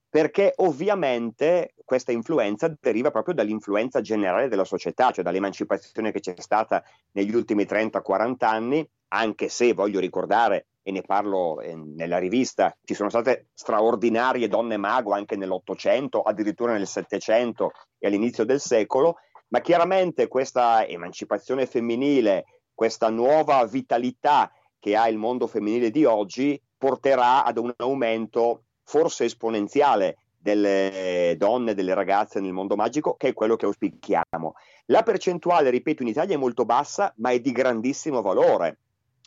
perché 0.08 0.54
ovviamente 0.56 1.74
questa 1.88 2.12
influenza 2.12 2.70
deriva 2.78 3.10
proprio 3.10 3.32
dall'influenza 3.32 4.02
generale 4.02 4.48
della 4.48 4.66
società, 4.66 5.10
cioè 5.10 5.24
dall'emancipazione 5.24 6.12
che 6.12 6.20
c'è 6.20 6.34
stata 6.36 6.84
negli 7.12 7.34
ultimi 7.34 7.62
30-40 7.62 8.34
anni, 8.44 8.86
anche 9.14 9.48
se 9.48 9.72
voglio 9.72 9.98
ricordare, 9.98 10.66
e 10.82 10.92
ne 10.92 11.00
parlo 11.00 11.62
eh, 11.62 11.74
nella 11.74 12.18
rivista, 12.18 12.76
ci 12.84 12.92
sono 12.92 13.08
state 13.08 13.46
straordinarie 13.54 14.48
donne 14.48 14.76
mago 14.76 15.14
anche 15.14 15.34
nell'Ottocento, 15.36 16.20
addirittura 16.20 16.74
nel 16.74 16.86
Settecento 16.86 17.70
e 17.96 18.06
all'inizio 18.06 18.44
del 18.44 18.60
secolo, 18.60 19.16
ma 19.48 19.62
chiaramente 19.62 20.28
questa 20.28 20.86
emancipazione 20.86 21.64
femminile 21.64 22.44
questa 22.74 23.08
nuova 23.08 23.64
vitalità 23.64 24.52
che 24.78 24.94
ha 24.94 25.08
il 25.08 25.16
mondo 25.16 25.46
femminile 25.46 25.90
di 25.90 26.04
oggi 26.04 26.60
porterà 26.76 27.44
ad 27.44 27.56
un 27.56 27.72
aumento 27.78 28.64
forse 28.82 29.24
esponenziale 29.24 30.18
delle 30.38 31.34
donne, 31.36 31.74
delle 31.74 31.94
ragazze 31.94 32.40
nel 32.40 32.52
mondo 32.52 32.76
magico, 32.76 33.14
che 33.16 33.28
è 33.28 33.32
quello 33.32 33.56
che 33.56 33.66
auspichiamo. 33.66 34.54
La 34.86 35.02
percentuale, 35.02 35.70
ripeto, 35.70 36.02
in 36.02 36.08
Italia 36.08 36.36
è 36.36 36.38
molto 36.38 36.64
bassa, 36.64 37.12
ma 37.16 37.30
è 37.30 37.40
di 37.40 37.52
grandissimo 37.52 38.22
valore. 38.22 38.78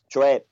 Cioè, 0.07 0.43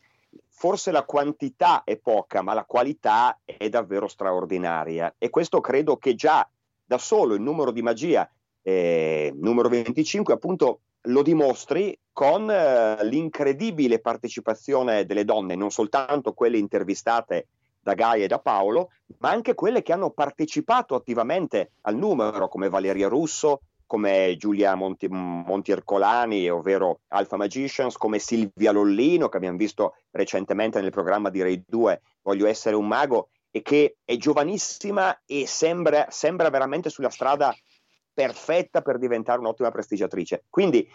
forse 0.50 0.92
la 0.92 1.04
quantità 1.04 1.84
è 1.84 1.98
poca, 1.98 2.42
ma 2.42 2.54
la 2.54 2.66
qualità 2.66 3.40
è 3.46 3.70
davvero 3.70 4.08
straordinaria. 4.08 5.16
E 5.18 5.30
questo 5.30 5.62
credo 5.62 5.98
che 5.98 6.16
già 6.16 6.48
da 6.86 6.98
solo 6.98 7.34
il 7.36 7.42
numero 7.42 7.72
di 7.72 7.82
magia, 7.82 8.30
eh, 8.62 9.34
numero 9.36 9.70
25, 9.70 10.34
appunto, 10.34 10.82
lo 11.04 11.22
dimostri 11.22 11.98
con 12.12 12.52
eh, 12.52 13.06
l'incredibile 13.06 14.00
partecipazione 14.00 15.06
delle 15.06 15.24
donne, 15.24 15.56
non 15.56 15.72
soltanto 15.72 16.34
quelle 16.34 16.58
intervistate 16.58 17.48
da 17.82 17.94
Gaia 17.94 18.26
e 18.26 18.28
da 18.28 18.40
Paolo, 18.40 18.90
ma 19.20 19.30
anche 19.30 19.54
quelle 19.54 19.82
che 19.82 19.94
hanno 19.94 20.12
partecipato 20.12 20.96
attivamente 20.96 21.72
al 21.82 21.96
numero, 21.96 22.48
come 22.48 22.70
Valeria 22.70 23.08
Russo, 23.08 23.62
come 23.86 24.36
Giulia 24.38 24.76
Monti, 24.76 25.08
Montiercolani, 25.10 26.48
ovvero 26.50 27.00
Alpha 27.08 27.38
Magicians, 27.38 27.98
come 27.98 28.20
Silvia 28.20 28.72
Lollino, 28.72 29.30
che 29.30 29.38
abbiamo 29.38 29.58
visto 29.58 29.96
recentemente 30.12 30.80
nel 30.80 30.92
programma 30.92 31.30
di 31.30 31.42
Rai 31.42 31.64
2, 31.66 32.02
Voglio 32.22 32.46
essere 32.46 32.76
un 32.76 32.86
mago, 32.86 33.30
e 33.52 33.62
che 33.62 33.98
è 34.06 34.16
giovanissima 34.18 35.22
e 35.26 35.48
sembra, 35.48 36.06
sembra 36.10 36.50
veramente 36.50 36.90
sulla 36.90 37.10
strada 37.10 37.56
perfetta 38.14 38.82
per 38.82 39.00
diventare 39.00 39.40
un'ottima 39.40 39.72
prestigiatrice. 39.72 40.44
Quindi, 40.50 40.88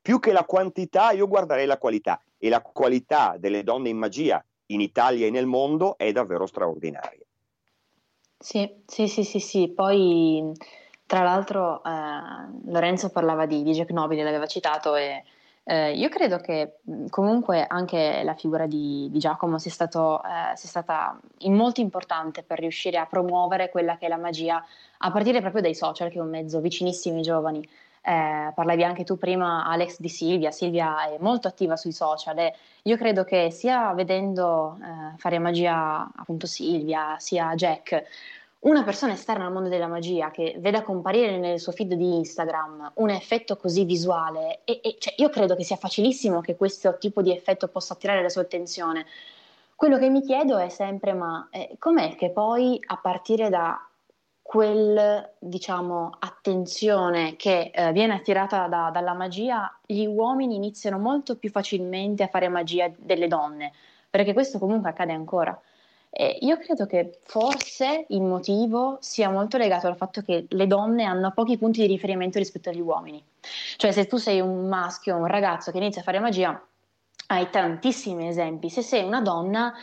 più 0.00 0.18
che 0.18 0.32
la 0.32 0.44
quantità, 0.44 1.10
io 1.10 1.28
guarderei 1.28 1.66
la 1.66 1.76
qualità 1.76 2.18
e 2.38 2.48
la 2.48 2.62
qualità 2.62 3.36
delle 3.38 3.62
donne 3.62 3.90
in 3.90 3.98
magia 3.98 4.42
in 4.70 4.80
Italia 4.80 5.26
e 5.26 5.30
nel 5.30 5.46
mondo 5.46 5.96
è 5.96 6.10
davvero 6.12 6.46
straordinaria. 6.46 7.24
Sì, 8.38 8.82
sì, 8.86 9.08
sì, 9.08 9.24
sì, 9.24 9.40
sì. 9.40 9.68
Poi 9.68 10.52
tra 11.06 11.22
l'altro 11.22 11.82
eh, 11.82 12.70
Lorenzo 12.70 13.10
parlava 13.10 13.46
di, 13.46 13.62
di 13.62 13.72
Jack 13.72 13.90
Nobile, 13.90 14.22
l'aveva 14.22 14.46
citato 14.46 14.94
e 14.94 15.24
eh, 15.64 15.92
io 15.92 16.08
credo 16.08 16.38
che 16.38 16.78
comunque 17.10 17.66
anche 17.66 18.22
la 18.24 18.34
figura 18.34 18.66
di, 18.66 19.08
di 19.10 19.18
Giacomo 19.18 19.58
sia, 19.58 19.70
stato, 19.70 20.22
eh, 20.22 20.56
sia, 20.56 20.68
stata 20.68 21.18
molto 21.46 21.80
importante 21.80 22.42
per 22.42 22.58
riuscire 22.58 22.96
a 22.96 23.06
promuovere 23.06 23.68
quella 23.68 23.98
che 23.98 24.06
è 24.06 24.08
la 24.08 24.16
magia 24.16 24.64
a 24.98 25.10
partire 25.10 25.40
proprio 25.40 25.60
dai 25.60 25.74
social, 25.74 26.10
che 26.10 26.18
è 26.18 26.22
un 26.22 26.30
mezzo 26.30 26.60
vicinissimo 26.60 27.16
ai 27.16 27.22
giovani. 27.22 27.68
Eh, 28.08 28.52
parlavi 28.54 28.84
anche 28.84 29.04
tu 29.04 29.18
prima, 29.18 29.66
Alex, 29.66 30.00
di 30.00 30.08
Silvia. 30.08 30.50
Silvia 30.50 31.10
è 31.10 31.18
molto 31.20 31.46
attiva 31.46 31.76
sui 31.76 31.92
social 31.92 32.38
e 32.38 32.54
io 32.84 32.96
credo 32.96 33.22
che 33.22 33.50
sia 33.50 33.92
vedendo 33.92 34.78
eh, 34.80 35.18
fare 35.18 35.38
magia 35.38 36.10
appunto 36.16 36.46
Silvia, 36.46 37.16
sia 37.18 37.54
Jack, 37.54 38.02
una 38.60 38.82
persona 38.82 39.12
esterna 39.12 39.44
al 39.44 39.52
mondo 39.52 39.68
della 39.68 39.88
magia 39.88 40.30
che 40.30 40.56
veda 40.58 40.82
comparire 40.82 41.36
nel 41.36 41.60
suo 41.60 41.72
feed 41.72 41.92
di 41.92 42.16
Instagram 42.16 42.92
un 42.94 43.10
effetto 43.10 43.58
così 43.58 43.84
visuale, 43.84 44.60
e, 44.64 44.80
e 44.82 44.96
cioè 44.98 45.12
io 45.18 45.28
credo 45.28 45.54
che 45.54 45.62
sia 45.62 45.76
facilissimo 45.76 46.40
che 46.40 46.56
questo 46.56 46.96
tipo 46.96 47.20
di 47.20 47.30
effetto 47.30 47.68
possa 47.68 47.92
attirare 47.92 48.22
la 48.22 48.30
sua 48.30 48.40
attenzione. 48.40 49.04
Quello 49.76 49.98
che 49.98 50.08
mi 50.08 50.22
chiedo 50.22 50.56
è 50.56 50.70
sempre: 50.70 51.12
ma 51.12 51.46
eh, 51.50 51.76
com'è 51.78 52.16
che 52.16 52.30
poi 52.30 52.80
a 52.86 52.96
partire 52.96 53.50
da 53.50 53.78
quel, 54.48 55.34
diciamo, 55.38 56.10
attenzione 56.18 57.36
che 57.36 57.70
eh, 57.70 57.92
viene 57.92 58.14
attirata 58.14 58.66
da, 58.66 58.88
dalla 58.90 59.12
magia, 59.12 59.78
gli 59.84 60.06
uomini 60.06 60.54
iniziano 60.54 60.98
molto 60.98 61.36
più 61.36 61.50
facilmente 61.50 62.22
a 62.22 62.28
fare 62.28 62.48
magia 62.48 62.90
delle 62.96 63.28
donne, 63.28 63.72
perché 64.08 64.32
questo 64.32 64.58
comunque 64.58 64.88
accade 64.88 65.12
ancora. 65.12 65.60
E 66.08 66.38
io 66.40 66.56
credo 66.56 66.86
che 66.86 67.18
forse 67.24 68.06
il 68.08 68.22
motivo 68.22 68.96
sia 69.00 69.28
molto 69.28 69.58
legato 69.58 69.86
al 69.86 69.96
fatto 69.96 70.22
che 70.22 70.46
le 70.48 70.66
donne 70.66 71.04
hanno 71.04 71.30
pochi 71.32 71.58
punti 71.58 71.82
di 71.82 71.86
riferimento 71.86 72.38
rispetto 72.38 72.70
agli 72.70 72.80
uomini. 72.80 73.22
Cioè, 73.76 73.92
se 73.92 74.06
tu 74.06 74.16
sei 74.16 74.40
un 74.40 74.66
maschio, 74.66 75.14
un 75.14 75.26
ragazzo 75.26 75.70
che 75.72 75.76
inizia 75.76 76.00
a 76.00 76.04
fare 76.04 76.20
magia, 76.20 76.58
hai 77.26 77.50
tantissimi 77.50 78.26
esempi. 78.26 78.70
Se 78.70 78.80
sei 78.80 79.04
una 79.04 79.20
donna, 79.20 79.74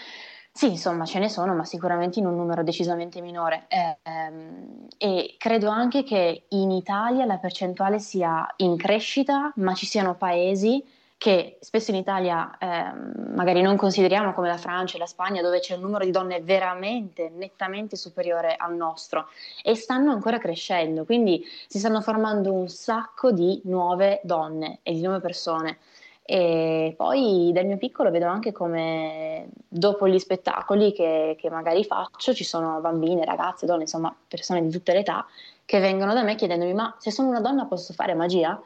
sì, 0.57 0.67
insomma, 0.67 1.03
ce 1.03 1.19
ne 1.19 1.27
sono, 1.27 1.53
ma 1.53 1.65
sicuramente 1.65 2.19
in 2.19 2.27
un 2.27 2.37
numero 2.37 2.63
decisamente 2.63 3.19
minore. 3.19 3.65
Eh, 3.67 3.97
ehm, 4.03 4.87
e 4.97 5.35
credo 5.37 5.67
anche 5.67 6.03
che 6.03 6.45
in 6.47 6.71
Italia 6.71 7.25
la 7.25 7.39
percentuale 7.39 7.99
sia 7.99 8.47
in 8.57 8.77
crescita, 8.77 9.51
ma 9.57 9.73
ci 9.73 9.85
siano 9.85 10.15
paesi 10.15 10.81
che 11.17 11.57
spesso 11.59 11.91
in 11.91 11.97
Italia 11.97 12.57
eh, 12.57 12.93
magari 13.33 13.61
non 13.61 13.75
consideriamo 13.75 14.33
come 14.33 14.47
la 14.47 14.57
Francia 14.57 14.95
e 14.95 14.99
la 14.99 15.05
Spagna 15.07 15.41
dove 15.41 15.59
c'è 15.59 15.75
un 15.75 15.81
numero 15.81 16.05
di 16.05 16.11
donne 16.11 16.39
veramente 16.39 17.29
nettamente 17.33 17.97
superiore 17.97 18.55
al 18.55 18.75
nostro 18.75 19.27
e 19.61 19.75
stanno 19.75 20.11
ancora 20.11 20.37
crescendo, 20.37 21.03
quindi 21.03 21.43
si 21.67 21.79
stanno 21.79 21.99
formando 21.99 22.53
un 22.53 22.69
sacco 22.69 23.33
di 23.33 23.59
nuove 23.65 24.21
donne 24.23 24.79
e 24.83 24.93
di 24.93 25.01
nuove 25.01 25.19
persone. 25.19 25.79
E 26.27 26.95
poi 26.97 27.51
dal 27.53 27.65
mio 27.65 27.77
piccolo 27.77 28.09
vedo 28.09 28.25
anche 28.25 28.51
come 28.51 29.47
dopo 29.67 30.07
gli 30.07 30.17
spettacoli 30.17 30.91
che, 30.91 31.35
che 31.39 31.49
magari 31.51 31.83
faccio 31.83 32.33
ci 32.33 32.43
sono 32.43 32.79
bambine, 32.81 33.25
ragazze, 33.25 33.67
donne, 33.67 33.83
insomma 33.83 34.15
persone 34.27 34.63
di 34.63 34.71
tutte 34.71 34.93
le 34.93 34.99
età 34.99 35.25
che 35.65 35.79
vengono 35.79 36.13
da 36.13 36.23
me 36.23 36.35
chiedendomi 36.35 36.73
ma 36.73 36.95
se 36.99 37.11
sono 37.11 37.29
una 37.29 37.41
donna 37.41 37.65
posso 37.65 37.93
fare 37.93 38.15
magia? 38.15 38.59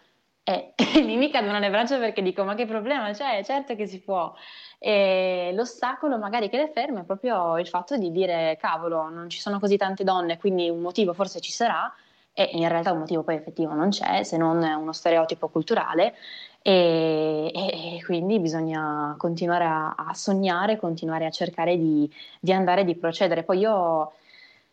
E, 0.43 0.73
lì 1.03 1.15
mi 1.17 1.29
cadono 1.29 1.59
le 1.59 1.69
braccia 1.69 1.97
perché 1.99 2.21
dico: 2.21 2.43
Ma 2.43 2.55
che 2.55 2.65
problema 2.65 3.11
c'è? 3.11 3.43
Certo 3.43 3.75
che 3.75 3.85
si 3.87 3.99
può. 3.99 4.33
E 4.79 5.51
l'ostacolo 5.53 6.17
magari 6.17 6.49
che 6.49 6.57
le 6.57 6.69
ferma 6.69 7.01
è 7.01 7.03
proprio 7.03 7.57
il 7.57 7.67
fatto 7.67 7.97
di 7.97 8.11
dire: 8.11 8.57
Cavolo, 8.59 9.09
non 9.09 9.29
ci 9.29 9.39
sono 9.39 9.59
così 9.59 9.77
tante 9.77 10.03
donne, 10.03 10.37
quindi 10.39 10.69
un 10.69 10.79
motivo 10.79 11.13
forse 11.13 11.39
ci 11.39 11.51
sarà. 11.51 11.93
E 12.33 12.49
in 12.53 12.67
realtà 12.69 12.93
un 12.93 12.99
motivo 12.99 13.21
poi 13.23 13.35
effettivo 13.35 13.73
non 13.73 13.89
c'è, 13.89 14.23
se 14.23 14.37
non 14.37 14.61
uno 14.61 14.93
stereotipo 14.93 15.49
culturale. 15.49 16.15
E, 16.61 17.51
e, 17.53 18.03
quindi 18.03 18.39
bisogna 18.39 19.15
continuare 19.17 19.63
a, 19.63 19.95
a, 19.95 20.13
sognare, 20.13 20.77
continuare 20.77 21.25
a 21.25 21.31
cercare 21.31 21.77
di, 21.77 22.11
di 22.39 22.51
andare, 22.51 22.83
di 22.83 22.95
procedere. 22.95 23.43
Poi 23.43 23.59
io 23.59 24.11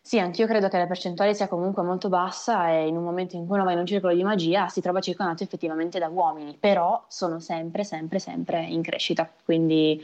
sì, 0.07 0.19
anch'io 0.19 0.47
credo 0.47 0.69
che 0.69 0.77
la 0.77 0.87
percentuale 0.87 1.33
sia 1.33 1.49
comunque 1.49 1.83
molto 1.83 2.07
bassa 2.07 2.69
e 2.69 2.87
in 2.87 2.95
un 2.95 3.03
momento 3.03 3.35
in 3.35 3.45
cui 3.45 3.55
uno 3.55 3.65
va 3.65 3.73
in 3.73 3.79
un 3.79 3.85
circolo 3.85 4.13
di 4.13 4.23
magia 4.23 4.69
si 4.69 4.79
trova 4.79 5.01
circondato 5.01 5.43
effettivamente 5.43 5.99
da 5.99 6.07
uomini, 6.07 6.55
però 6.57 7.03
sono 7.09 7.39
sempre, 7.39 7.83
sempre, 7.83 8.19
sempre 8.19 8.63
in 8.63 8.81
crescita. 8.81 9.29
Quindi 9.43 10.01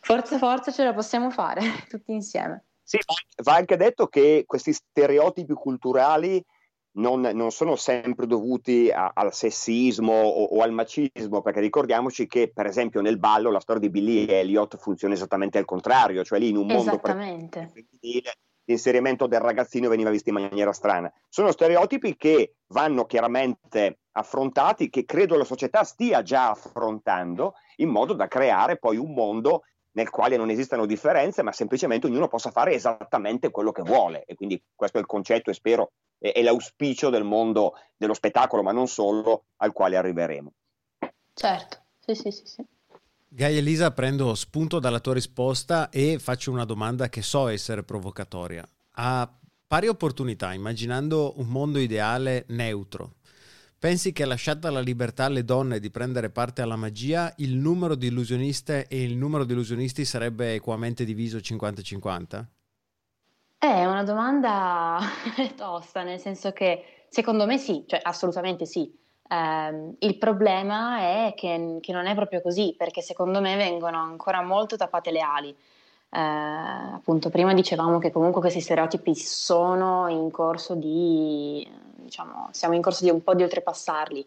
forza, 0.00 0.38
forza 0.38 0.72
ce 0.72 0.84
la 0.84 0.94
possiamo 0.94 1.30
fare 1.30 1.60
tutti 1.90 2.12
insieme. 2.12 2.64
Sì, 2.82 2.98
va 3.42 3.54
anche 3.54 3.76
detto 3.76 4.06
che 4.06 4.44
questi 4.46 4.72
stereotipi 4.72 5.52
culturali 5.52 6.42
non, 6.94 7.20
non 7.20 7.50
sono 7.50 7.76
sempre 7.76 8.26
dovuti 8.26 8.90
a, 8.90 9.12
al 9.14 9.32
sessismo 9.32 10.12
o, 10.12 10.44
o, 10.44 10.62
al 10.62 10.72
macismo, 10.72 11.42
perché 11.42 11.60
ricordiamoci 11.60 12.26
che, 12.26 12.50
per 12.52 12.66
esempio, 12.66 13.00
nel 13.00 13.18
ballo 13.18 13.50
la 13.50 13.60
storia 13.60 13.82
di 13.82 13.90
Billy 13.90 14.26
Elliot 14.26 14.76
funziona 14.76 15.14
esattamente 15.14 15.58
al 15.58 15.64
contrario, 15.64 16.24
cioè 16.24 16.38
lì 16.38 16.50
in 16.50 16.56
un 16.56 16.66
mondo 16.66 16.98
femminile 17.02 18.32
l'inserimento 18.66 19.26
del 19.26 19.40
ragazzino 19.40 19.88
veniva 19.88 20.10
visto 20.10 20.30
in 20.30 20.36
maniera 20.36 20.72
strana. 20.72 21.12
Sono 21.28 21.52
stereotipi 21.52 22.16
che 22.16 22.56
vanno 22.68 23.04
chiaramente 23.04 23.98
affrontati, 24.12 24.88
che 24.88 25.04
credo 25.04 25.36
la 25.36 25.44
società 25.44 25.84
stia 25.84 26.22
già 26.22 26.50
affrontando, 26.50 27.54
in 27.76 27.88
modo 27.88 28.14
da 28.14 28.26
creare 28.26 28.78
poi 28.78 28.96
un 28.96 29.12
mondo 29.12 29.64
nel 29.94 30.10
quale 30.10 30.36
non 30.36 30.50
esistano 30.50 30.86
differenze, 30.86 31.42
ma 31.42 31.52
semplicemente 31.52 32.06
ognuno 32.06 32.28
possa 32.28 32.50
fare 32.50 32.74
esattamente 32.74 33.50
quello 33.50 33.72
che 33.72 33.82
vuole. 33.82 34.24
E 34.26 34.34
quindi 34.34 34.60
questo 34.74 34.98
è 34.98 35.00
il 35.00 35.06
concetto 35.06 35.50
e 35.50 35.54
spero 35.54 35.92
è, 36.18 36.42
l'auspicio 36.42 37.10
del 37.10 37.24
mondo 37.24 37.74
dello 37.96 38.14
spettacolo, 38.14 38.62
ma 38.62 38.72
non 38.72 38.88
solo, 38.88 39.44
al 39.56 39.72
quale 39.72 39.96
arriveremo. 39.96 40.52
Certo, 41.32 41.78
sì, 41.98 42.14
sì, 42.14 42.30
sì. 42.30 42.42
sì. 42.44 42.64
Gaia 43.28 43.58
Elisa, 43.58 43.90
prendo 43.90 44.34
spunto 44.34 44.78
dalla 44.78 45.00
tua 45.00 45.14
risposta 45.14 45.90
e 45.90 46.18
faccio 46.20 46.52
una 46.52 46.64
domanda 46.64 47.08
che 47.08 47.22
so 47.22 47.48
essere 47.48 47.82
provocatoria. 47.82 48.66
A 48.92 49.28
pari 49.66 49.88
opportunità, 49.88 50.52
immaginando 50.52 51.34
un 51.38 51.46
mondo 51.48 51.78
ideale 51.80 52.44
neutro, 52.48 53.14
pensi 53.84 54.14
che 54.14 54.24
lasciata 54.24 54.70
la 54.70 54.80
libertà 54.80 55.26
alle 55.26 55.44
donne 55.44 55.78
di 55.78 55.90
prendere 55.90 56.30
parte 56.30 56.62
alla 56.62 56.74
magia, 56.74 57.30
il 57.36 57.54
numero 57.54 57.94
di 57.94 58.06
illusioniste 58.06 58.86
e 58.88 59.02
il 59.02 59.14
numero 59.14 59.44
di 59.44 59.52
illusionisti 59.52 60.06
sarebbe 60.06 60.54
equamente 60.54 61.04
diviso 61.04 61.36
50-50? 61.36 62.44
È 63.58 63.84
una 63.84 64.02
domanda 64.02 65.00
tosta, 65.54 66.02
nel 66.02 66.18
senso 66.18 66.52
che 66.52 67.04
secondo 67.10 67.44
me 67.44 67.58
sì, 67.58 67.84
cioè 67.86 68.00
assolutamente 68.02 68.64
sì. 68.64 68.90
Eh, 69.28 69.96
il 69.98 70.16
problema 70.16 71.00
è 71.00 71.34
che, 71.36 71.76
che, 71.82 71.92
non 71.92 72.06
è 72.06 72.14
proprio 72.14 72.40
così, 72.40 72.74
perché 72.78 73.02
secondo 73.02 73.42
me 73.42 73.54
vengono 73.56 73.98
ancora 73.98 74.40
molto 74.40 74.78
tappate 74.78 75.10
le 75.10 75.20
ali. 75.20 75.50
Eh, 75.50 76.18
appunto, 76.18 77.28
prima 77.28 77.52
dicevamo 77.52 77.98
che 77.98 78.10
comunque 78.10 78.40
questi 78.40 78.62
stereotipi 78.62 79.14
sono 79.14 80.08
in 80.08 80.30
corso 80.30 80.74
di, 80.74 81.68
diciamo, 82.04 82.48
siamo 82.52 82.74
in 82.74 82.82
corso 82.82 83.04
di 83.04 83.10
un 83.10 83.22
po' 83.22 83.34
di 83.34 83.42
oltrepassarli. 83.42 84.26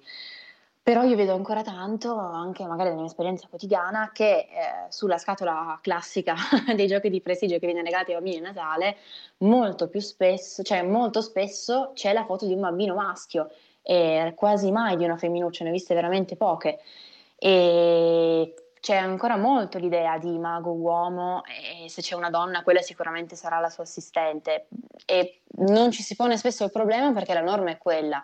Però 0.88 1.04
io 1.04 1.18
vedo 1.18 1.34
ancora 1.34 1.64
tanto, 1.64 2.18
anche 2.18 2.64
magari 2.64 2.90
nella 2.90 3.02
mia 3.02 3.10
esperienza 3.10 3.48
quotidiana, 3.50 4.12
che 4.14 4.38
eh, 4.38 4.48
sulla 4.88 5.18
scatola 5.18 5.78
classica 5.82 6.36
dei 6.76 6.88
giochi 6.88 7.10
di 7.10 7.20
prestigio 7.20 7.60
che 7.60 7.66
viene 7.66 7.82
legati 7.82 8.12
ai 8.12 8.18
bambini 8.18 8.38
a 8.38 8.52
Natale, 8.54 8.96
molto 9.40 9.90
più 9.90 10.00
spesso, 10.00 10.64
cioè 10.64 10.84
molto 10.84 11.22
spesso 11.22 11.92
c'è 11.94 12.14
la 12.14 12.24
foto 12.24 12.46
di 12.46 12.54
un 12.54 12.62
bambino 12.62 12.96
maschio 12.96 13.50
e 13.82 14.34
quasi 14.36 14.72
mai 14.72 14.96
di 14.96 15.04
una 15.04 15.18
femminuccia, 15.18 15.66
ne 15.66 15.72
ho 15.72 15.74
viste 15.74 15.94
veramente 15.94 16.38
poche. 16.38 16.80
E 17.38 18.54
c'è 18.88 18.96
ancora 18.96 19.36
molto 19.36 19.80
l'idea 19.80 20.18
di 20.18 20.40
mago 20.40 20.72
uomo 20.72 21.44
e 21.44 21.90
se 21.90 22.02
c'è 22.02 22.16
una 22.16 22.30
donna 22.30 22.64
quella 22.64 22.82
sicuramente 22.82 23.36
sarà 23.36 23.60
la 23.60 23.70
sua 23.70 23.84
assistente 23.84 24.68
e 25.06 25.42
non 25.58 25.92
ci 25.92 26.02
si 26.02 26.16
pone 26.16 26.38
spesso 26.38 26.64
il 26.64 26.72
problema 26.72 27.12
perché 27.12 27.34
la 27.34 27.42
norma 27.42 27.70
è 27.70 27.78
quella. 27.78 28.24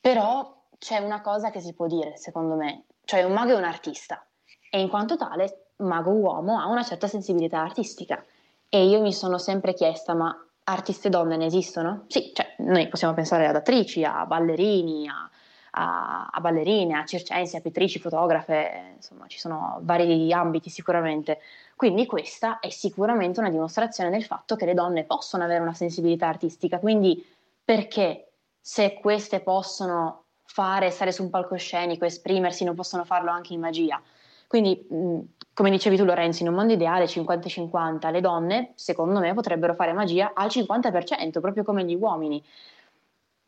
Però 0.00 0.62
c'è 0.78 0.96
una 0.96 1.20
cosa 1.20 1.50
che 1.50 1.60
si 1.60 1.74
può 1.74 1.88
dire, 1.88 2.16
secondo 2.16 2.54
me, 2.54 2.84
cioè 3.04 3.22
un 3.24 3.34
mago 3.34 3.50
è 3.50 3.54
un 3.54 3.64
artista 3.64 4.24
e 4.70 4.80
in 4.80 4.88
quanto 4.88 5.18
tale 5.18 5.72
mago 5.76 6.12
uomo 6.12 6.58
ha 6.58 6.68
una 6.68 6.84
certa 6.84 7.06
sensibilità 7.06 7.60
artistica 7.60 8.24
e 8.70 8.86
io 8.86 9.02
mi 9.02 9.12
sono 9.12 9.36
sempre 9.36 9.74
chiesta 9.74 10.14
ma 10.14 10.34
artiste 10.64 11.10
donne 11.10 11.36
ne 11.36 11.44
esistono? 11.44 12.04
Sì, 12.06 12.30
cioè, 12.32 12.54
noi 12.60 12.88
possiamo 12.88 13.12
pensare 13.12 13.46
ad 13.46 13.56
attrici, 13.56 14.04
a 14.04 14.24
ballerini, 14.24 15.06
a, 15.06 15.28
a, 15.74 16.28
a 16.30 16.40
ballerine, 16.40 16.98
a 16.98 17.04
circensi, 17.04 17.56
a 17.56 17.60
pittrici, 17.60 17.98
fotografe, 17.98 18.94
insomma 18.96 19.26
ci 19.26 19.38
sono 19.38 19.78
vari 19.82 20.32
ambiti 20.32 20.70
sicuramente. 20.70 21.40
Quindi 21.76 22.06
questa 22.06 22.58
è 22.60 22.70
sicuramente 22.70 23.40
una 23.40 23.50
dimostrazione 23.50 24.10
del 24.10 24.24
fatto 24.24 24.56
che 24.56 24.66
le 24.66 24.74
donne 24.74 25.04
possono 25.04 25.44
avere 25.44 25.60
una 25.60 25.74
sensibilità 25.74 26.28
artistica, 26.28 26.78
quindi 26.78 27.24
perché 27.64 28.32
se 28.60 28.94
queste 29.00 29.40
possono 29.40 30.24
fare, 30.44 30.90
stare 30.90 31.12
su 31.12 31.22
un 31.22 31.30
palcoscenico, 31.30 32.04
esprimersi, 32.04 32.64
non 32.64 32.74
possono 32.74 33.04
farlo 33.04 33.30
anche 33.30 33.54
in 33.54 33.60
magia? 33.60 34.00
Quindi, 34.46 34.86
mh, 34.88 35.18
come 35.54 35.70
dicevi 35.70 35.96
tu 35.96 36.04
Lorenzo, 36.04 36.42
in 36.42 36.50
un 36.50 36.54
mondo 36.54 36.74
ideale 36.74 37.06
50-50, 37.06 38.10
le 38.10 38.20
donne, 38.20 38.72
secondo 38.74 39.18
me, 39.18 39.32
potrebbero 39.32 39.74
fare 39.74 39.94
magia 39.94 40.32
al 40.34 40.48
50%, 40.48 41.40
proprio 41.40 41.64
come 41.64 41.84
gli 41.84 41.94
uomini. 41.94 42.44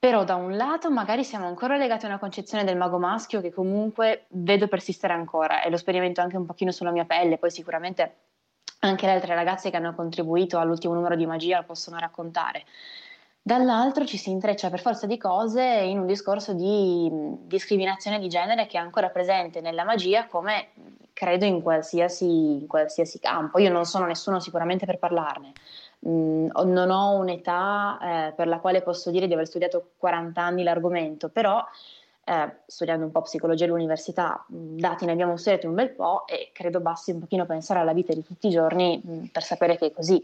Però 0.04 0.22
da 0.22 0.34
un 0.34 0.54
lato 0.54 0.90
magari 0.90 1.24
siamo 1.24 1.46
ancora 1.46 1.78
legati 1.78 2.04
a 2.04 2.08
una 2.08 2.18
concezione 2.18 2.62
del 2.62 2.76
mago 2.76 2.98
maschio 2.98 3.40
che 3.40 3.50
comunque 3.50 4.26
vedo 4.28 4.68
persistere 4.68 5.14
ancora 5.14 5.62
e 5.62 5.70
lo 5.70 5.78
sperimento 5.78 6.20
anche 6.20 6.36
un 6.36 6.44
pochino 6.44 6.72
sulla 6.72 6.90
mia 6.90 7.06
pelle, 7.06 7.38
poi 7.38 7.50
sicuramente 7.50 8.16
anche 8.80 9.06
le 9.06 9.12
altre 9.12 9.34
ragazze 9.34 9.70
che 9.70 9.78
hanno 9.78 9.94
contribuito 9.94 10.58
all'ultimo 10.58 10.92
numero 10.92 11.16
di 11.16 11.24
magia 11.24 11.60
lo 11.60 11.64
possono 11.64 11.96
raccontare 11.96 12.66
dall'altro 13.46 14.06
ci 14.06 14.16
si 14.16 14.30
intreccia 14.30 14.70
per 14.70 14.80
forza 14.80 15.06
di 15.06 15.18
cose 15.18 15.62
in 15.62 15.98
un 15.98 16.06
discorso 16.06 16.54
di 16.54 17.10
discriminazione 17.42 18.18
di 18.18 18.28
genere 18.28 18.66
che 18.66 18.78
è 18.78 18.80
ancora 18.80 19.10
presente 19.10 19.60
nella 19.60 19.84
magia 19.84 20.26
come 20.26 20.68
credo 21.12 21.44
in 21.44 21.60
qualsiasi, 21.60 22.24
in 22.24 22.66
qualsiasi 22.66 23.18
campo. 23.20 23.58
Io 23.58 23.70
non 23.70 23.84
sono 23.84 24.06
nessuno 24.06 24.40
sicuramente 24.40 24.86
per 24.86 24.98
parlarne. 24.98 25.52
Mm, 26.06 26.48
non 26.64 26.90
ho 26.90 27.12
un'età 27.12 27.98
eh, 28.28 28.32
per 28.32 28.46
la 28.46 28.58
quale 28.58 28.82
posso 28.82 29.10
dire 29.10 29.26
di 29.26 29.32
aver 29.32 29.46
studiato 29.46 29.92
40 29.96 30.42
anni 30.42 30.62
l'argomento, 30.62 31.30
però 31.30 31.64
eh, 32.24 32.56
studiando 32.66 33.06
un 33.06 33.10
po' 33.10 33.22
psicologia 33.22 33.64
all'università, 33.64 34.44
dati 34.46 35.06
ne 35.06 35.12
abbiamo 35.12 35.36
studiati 35.36 35.66
un 35.66 35.74
bel 35.74 35.90
po' 35.90 36.26
e 36.26 36.50
credo 36.52 36.80
basti 36.80 37.10
un 37.10 37.20
pochino 37.20 37.46
pensare 37.46 37.80
alla 37.80 37.92
vita 37.92 38.12
di 38.12 38.22
tutti 38.22 38.48
i 38.48 38.50
giorni 38.50 39.00
mh, 39.02 39.26
per 39.26 39.42
sapere 39.42 39.76
che 39.78 39.86
è 39.86 39.92
così. 39.92 40.22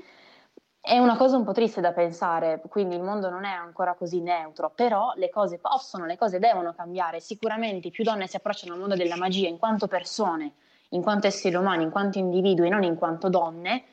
È 0.82 0.96
una 0.98 1.16
cosa 1.16 1.36
un 1.36 1.44
po' 1.44 1.52
triste 1.52 1.80
da 1.82 1.92
pensare, 1.92 2.60
quindi 2.68 2.96
il 2.96 3.02
mondo 3.02 3.28
non 3.28 3.44
è 3.44 3.52
ancora 3.52 3.94
così 3.94 4.20
neutro, 4.20 4.72
però 4.74 5.12
le 5.16 5.28
cose 5.28 5.58
possono, 5.58 6.06
le 6.06 6.16
cose 6.16 6.38
devono 6.38 6.74
cambiare. 6.74 7.20
Sicuramente 7.20 7.90
più 7.90 8.02
donne 8.02 8.26
si 8.26 8.36
approcciano 8.36 8.72
al 8.72 8.80
mondo 8.80 8.96
della 8.96 9.16
magia 9.16 9.48
in 9.48 9.58
quanto 9.58 9.86
persone, 9.88 10.52
in 10.90 11.02
quanto 11.02 11.26
esseri 11.26 11.54
umani, 11.54 11.84
in 11.84 11.90
quanto 11.90 12.18
individui, 12.18 12.70
non 12.70 12.82
in 12.82 12.96
quanto 12.96 13.28
donne, 13.28 13.84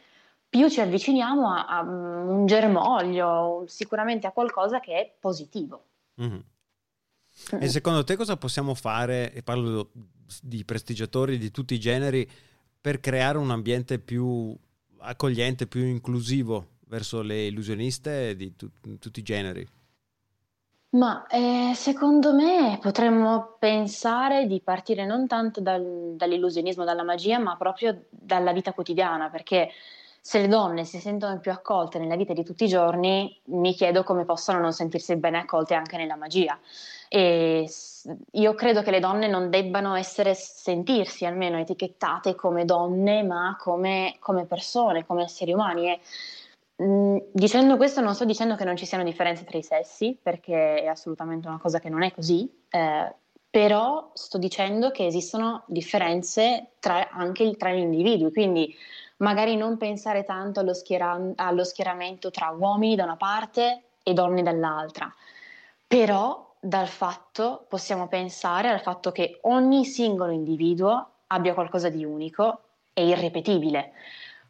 più 0.50 0.70
ci 0.70 0.82
avviciniamo 0.82 1.52
a, 1.52 1.66
a 1.66 1.82
un 1.82 2.46
germoglio, 2.46 3.66
sicuramente 3.68 4.28
a 4.28 4.32
qualcosa 4.32 4.80
che 4.80 4.94
è 4.94 5.14
positivo. 5.20 5.84
Mm-hmm. 6.22 6.40
E 7.60 7.68
secondo 7.68 8.04
te 8.04 8.16
cosa 8.16 8.38
possiamo 8.38 8.74
fare, 8.74 9.32
e 9.34 9.44
parlo 9.44 9.92
di 10.42 10.66
prestigiatori 10.66 11.38
di 11.38 11.52
tutti 11.52 11.74
i 11.74 11.80
generi, 11.80 12.28
per 12.80 13.00
creare 13.00 13.38
un 13.38 13.52
ambiente 13.52 14.00
più 14.00 14.56
accogliente, 15.00 15.68
più 15.68 15.84
inclusivo 15.84 16.76
verso 16.88 17.22
le 17.22 17.46
illusioniste 17.46 18.36
di 18.36 18.56
tu- 18.56 18.72
tutti 19.00 19.20
i 19.20 19.24
generi? 19.24 19.68
Ma 20.90 21.28
eh, 21.28 21.74
secondo 21.76 22.34
me 22.34 22.80
potremmo 22.82 23.58
pensare 23.60 24.48
di 24.48 24.62
partire 24.62 25.06
non 25.06 25.28
tanto 25.28 25.60
dal, 25.60 26.14
dall'illusionismo, 26.16 26.86
dalla 26.86 27.04
magia, 27.04 27.38
ma 27.40 27.58
proprio 27.58 28.06
dalla 28.10 28.54
vita 28.54 28.72
quotidiana, 28.72 29.30
perché 29.30 29.70
se 30.28 30.42
le 30.42 30.50
donne 30.50 30.84
si 30.84 31.00
sentono 31.00 31.40
più 31.40 31.52
accolte 31.52 32.00
nella 32.00 32.18
vita 32.18 32.34
di 32.34 32.44
tutti 32.44 32.66
i 32.66 32.68
giorni, 32.68 33.34
mi 33.46 33.74
chiedo 33.74 34.04
come 34.04 34.26
possano 34.26 34.60
non 34.60 34.74
sentirsi 34.74 35.16
bene 35.16 35.38
accolte 35.38 35.74
anche 35.74 35.96
nella 35.96 36.18
magia. 36.18 36.60
E 37.08 37.66
io 38.32 38.54
credo 38.54 38.82
che 38.82 38.92
le 38.92 39.00
donne 39.00 39.30
non 39.30 39.50
debbano 39.50 39.96
essere, 39.96 40.34
sentirsi 40.34 41.26
almeno 41.26 41.58
etichettate 41.58 42.36
come 42.36 42.66
donne, 42.66 43.24
ma 43.24 43.56
come, 43.58 44.18
come 44.20 44.44
persone, 44.44 45.06
come 45.06 45.24
esseri 45.24 45.54
umani. 45.54 45.92
E, 45.92 46.00
dicendo 47.32 47.78
questo 47.78 48.02
non 48.02 48.14
sto 48.14 48.26
dicendo 48.26 48.56
che 48.56 48.66
non 48.66 48.76
ci 48.76 48.86
siano 48.86 49.06
differenze 49.06 49.46
tra 49.46 49.58
i 49.58 49.64
sessi, 49.64 50.20
perché 50.22 50.82
è 50.82 50.88
assolutamente 50.88 51.48
una 51.48 51.58
cosa 51.58 51.80
che 51.80 51.88
non 51.88 52.04
è 52.04 52.12
così, 52.12 52.52
eh, 52.70 53.16
però 53.50 54.12
sto 54.14 54.38
dicendo 54.38 54.92
che 54.92 55.06
esistono 55.06 55.64
differenze 55.68 56.72
tra, 56.80 57.08
anche 57.12 57.56
tra 57.56 57.72
gli 57.72 57.80
individui, 57.80 58.34
quindi 58.34 58.76
magari 59.18 59.56
non 59.56 59.78
pensare 59.78 60.24
tanto 60.24 60.60
allo, 60.60 60.74
schiera- 60.74 61.20
allo 61.36 61.64
schieramento 61.64 62.32
tra 62.32 62.50
uomini 62.50 62.96
da 62.96 63.04
una 63.04 63.18
parte 63.18 63.84
e 64.04 64.14
donne 64.14 64.44
dall'altra, 64.44 65.14
però 65.86 66.56
dal 66.60 66.88
fatto, 66.88 67.66
possiamo 67.70 68.08
pensare 68.08 68.70
al 68.70 68.82
fatto 68.82 69.12
che 69.12 69.40
ogni 69.44 69.86
singolo 69.86 70.32
individuo 70.32 71.12
abbia 71.28 71.54
qualcosa 71.54 71.90
di 71.90 72.04
unico 72.04 72.62
e 72.94 73.08
irripetibile. 73.08 73.94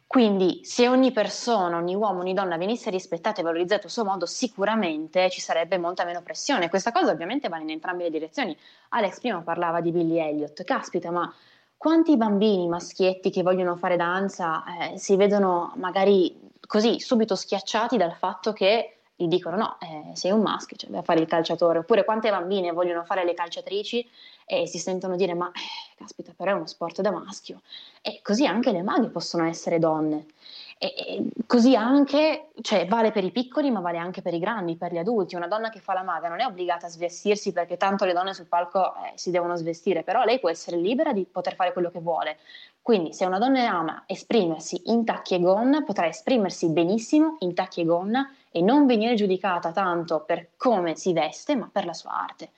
Quindi 0.06 0.60
se 0.64 0.88
ogni 0.88 1.12
persona, 1.12 1.76
ogni 1.76 1.94
uomo, 1.94 2.20
ogni 2.20 2.32
donna 2.32 2.56
venisse 2.56 2.88
rispettata 2.88 3.40
e 3.40 3.44
valorizzata 3.44 3.88
a 3.88 3.90
suo 3.90 4.04
modo, 4.04 4.24
sicuramente 4.24 5.28
ci 5.28 5.42
sarebbe 5.42 5.76
molta 5.76 6.06
meno 6.06 6.22
pressione. 6.22 6.70
Questa 6.70 6.92
cosa 6.92 7.12
ovviamente 7.12 7.50
va 7.50 7.58
in 7.58 7.68
entrambe 7.68 8.04
le 8.04 8.10
direzioni. 8.10 8.56
Alex 8.90 9.18
prima 9.20 9.42
parlava 9.42 9.82
di 9.82 9.92
Billy 9.92 10.18
Elliot, 10.18 10.64
caspita, 10.64 11.10
ma 11.10 11.30
quanti 11.78 12.16
bambini 12.16 12.68
maschietti 12.68 13.30
che 13.30 13.42
vogliono 13.42 13.76
fare 13.76 13.96
danza 13.96 14.64
eh, 14.64 14.98
si 14.98 15.16
vedono 15.16 15.72
magari 15.76 16.50
così 16.66 17.00
subito 17.00 17.36
schiacciati 17.36 17.96
dal 17.96 18.12
fatto 18.12 18.52
che 18.52 18.98
gli 19.14 19.26
dicono 19.26 19.56
no, 19.56 19.78
eh, 19.80 20.14
sei 20.14 20.30
un 20.30 20.42
maschio, 20.42 20.76
cioè 20.76 20.90
vai 20.90 21.00
a 21.00 21.02
fare 21.02 21.20
il 21.20 21.26
calciatore, 21.26 21.78
oppure 21.78 22.04
quante 22.04 22.30
bambine 22.30 22.70
vogliono 22.70 23.02
fare 23.04 23.24
le 23.24 23.34
calciatrici 23.34 24.08
e 24.44 24.66
si 24.68 24.78
sentono 24.78 25.16
dire 25.16 25.34
ma 25.34 25.48
eh, 25.48 25.94
caspita 25.96 26.32
però 26.36 26.52
è 26.52 26.54
uno 26.54 26.66
sport 26.66 27.00
da 27.00 27.10
maschio. 27.10 27.62
E 28.00 28.20
così 28.22 28.46
anche 28.46 28.70
le 28.70 28.82
maghe 28.82 29.08
possono 29.08 29.44
essere 29.44 29.78
donne 29.78 30.26
E, 30.80 30.94
e 30.96 31.24
così 31.46 31.74
anche, 31.74 32.50
cioè 32.60 32.86
vale 32.86 33.10
per 33.10 33.24
i 33.24 33.32
piccoli 33.32 33.68
ma 33.72 33.80
vale 33.80 33.98
anche 33.98 34.22
per 34.22 34.32
i 34.32 34.38
grandi, 34.38 34.76
per 34.76 34.92
gli 34.92 34.98
adulti. 34.98 35.34
Una 35.34 35.48
donna 35.48 35.70
che 35.70 35.80
fa 35.80 35.92
la 35.92 36.04
maga 36.04 36.28
non 36.28 36.40
è 36.40 36.46
obbligata 36.46 36.86
a 36.86 36.88
svestirsi 36.88 37.52
perché 37.52 37.76
tanto 37.76 38.04
le 38.04 38.12
donne 38.12 38.32
sul 38.32 38.46
palco 38.46 38.94
eh, 38.94 39.12
si 39.16 39.32
devono 39.32 39.56
svestire, 39.56 40.04
però 40.04 40.22
lei 40.22 40.38
può 40.38 40.48
essere 40.48 40.76
libera 40.76 41.12
di 41.12 41.24
poter 41.24 41.56
fare 41.56 41.72
quello 41.72 41.90
che 41.90 41.98
vuole. 41.98 42.38
Quindi 42.80 43.12
se 43.12 43.26
una 43.26 43.38
donna 43.38 43.68
ama 43.68 44.04
esprimersi 44.06 44.82
in 44.86 45.04
tacchi 45.04 45.34
e 45.34 45.40
gonna, 45.40 45.82
potrà 45.82 46.06
esprimersi 46.06 46.68
benissimo 46.70 47.36
in 47.40 47.54
tacchi 47.54 47.80
e 47.80 47.84
gonna 47.84 48.32
e 48.50 48.62
non 48.62 48.86
venire 48.86 49.14
giudicata 49.14 49.72
tanto 49.72 50.20
per 50.20 50.50
come 50.56 50.94
si 50.94 51.12
veste, 51.12 51.56
ma 51.56 51.68
per 51.70 51.84
la 51.84 51.92
sua 51.92 52.12
arte. 52.12 52.50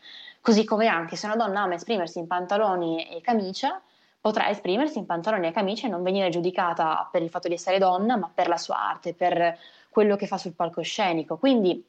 Così 0.42 0.64
come 0.64 0.87
anche 0.87 1.16
se 1.16 1.26
una 1.26 1.37
donna 1.37 1.62
ama 1.62 1.74
esprimersi 1.74 2.18
in 2.18 2.26
pantaloni 2.26 3.09
e 3.09 3.20
camicia, 3.22 3.80
potrà 4.20 4.48
esprimersi 4.48 4.98
in 4.98 5.06
pantaloni 5.06 5.46
e 5.46 5.52
camicia 5.52 5.87
e 5.87 5.90
non 5.90 6.02
venire 6.02 6.28
giudicata 6.28 7.09
per 7.11 7.22
il 7.22 7.30
fatto 7.30 7.48
di 7.48 7.54
essere 7.54 7.78
donna, 7.78 8.16
ma 8.16 8.30
per 8.33 8.48
la 8.48 8.56
sua 8.56 8.78
arte, 8.78 9.14
per 9.14 9.59
quello 9.88 10.16
che 10.16 10.26
fa 10.26 10.37
sul 10.37 10.54
palcoscenico. 10.54 11.37
Quindi 11.38 11.85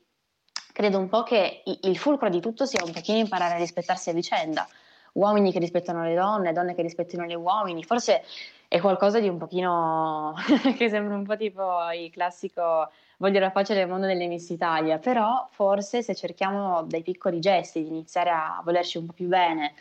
credo 0.71 0.97
un 0.97 1.09
po' 1.09 1.23
che 1.23 1.63
il 1.81 1.97
fulcro 1.97 2.29
di 2.29 2.39
tutto 2.39 2.65
sia 2.65 2.83
un 2.83 2.91
pochino 2.91 3.17
imparare 3.17 3.55
a 3.55 3.57
rispettarsi 3.57 4.09
a 4.09 4.13
vicenda. 4.13 4.67
Uomini 5.13 5.51
che 5.51 5.59
rispettano 5.59 6.03
le 6.03 6.15
donne, 6.15 6.53
donne 6.53 6.73
che 6.73 6.81
rispettano 6.81 7.25
gli 7.25 7.35
uomini, 7.35 7.83
forse 7.83 8.23
è 8.69 8.79
qualcosa 8.79 9.19
di 9.19 9.27
un 9.27 9.37
pochino 9.37 10.33
che 10.77 10.89
sembra 10.89 11.15
un 11.15 11.25
po' 11.25 11.35
tipo 11.35 11.91
il 11.91 12.09
classico 12.09 12.89
voglio 13.21 13.39
la 13.39 13.51
pace 13.51 13.75
nel 13.75 13.87
mondo 13.87 14.07
delle 14.07 14.25
Miss 14.27 14.49
Italia, 14.49 14.97
però 14.97 15.47
forse 15.51 16.01
se 16.01 16.15
cerchiamo 16.15 16.83
dai 16.83 17.03
piccoli 17.03 17.39
gesti 17.39 17.83
di 17.83 17.87
iniziare 17.87 18.31
a 18.31 18.61
volerci 18.63 18.97
un 18.97 19.05
po' 19.05 19.13
più 19.13 19.27
bene, 19.27 19.73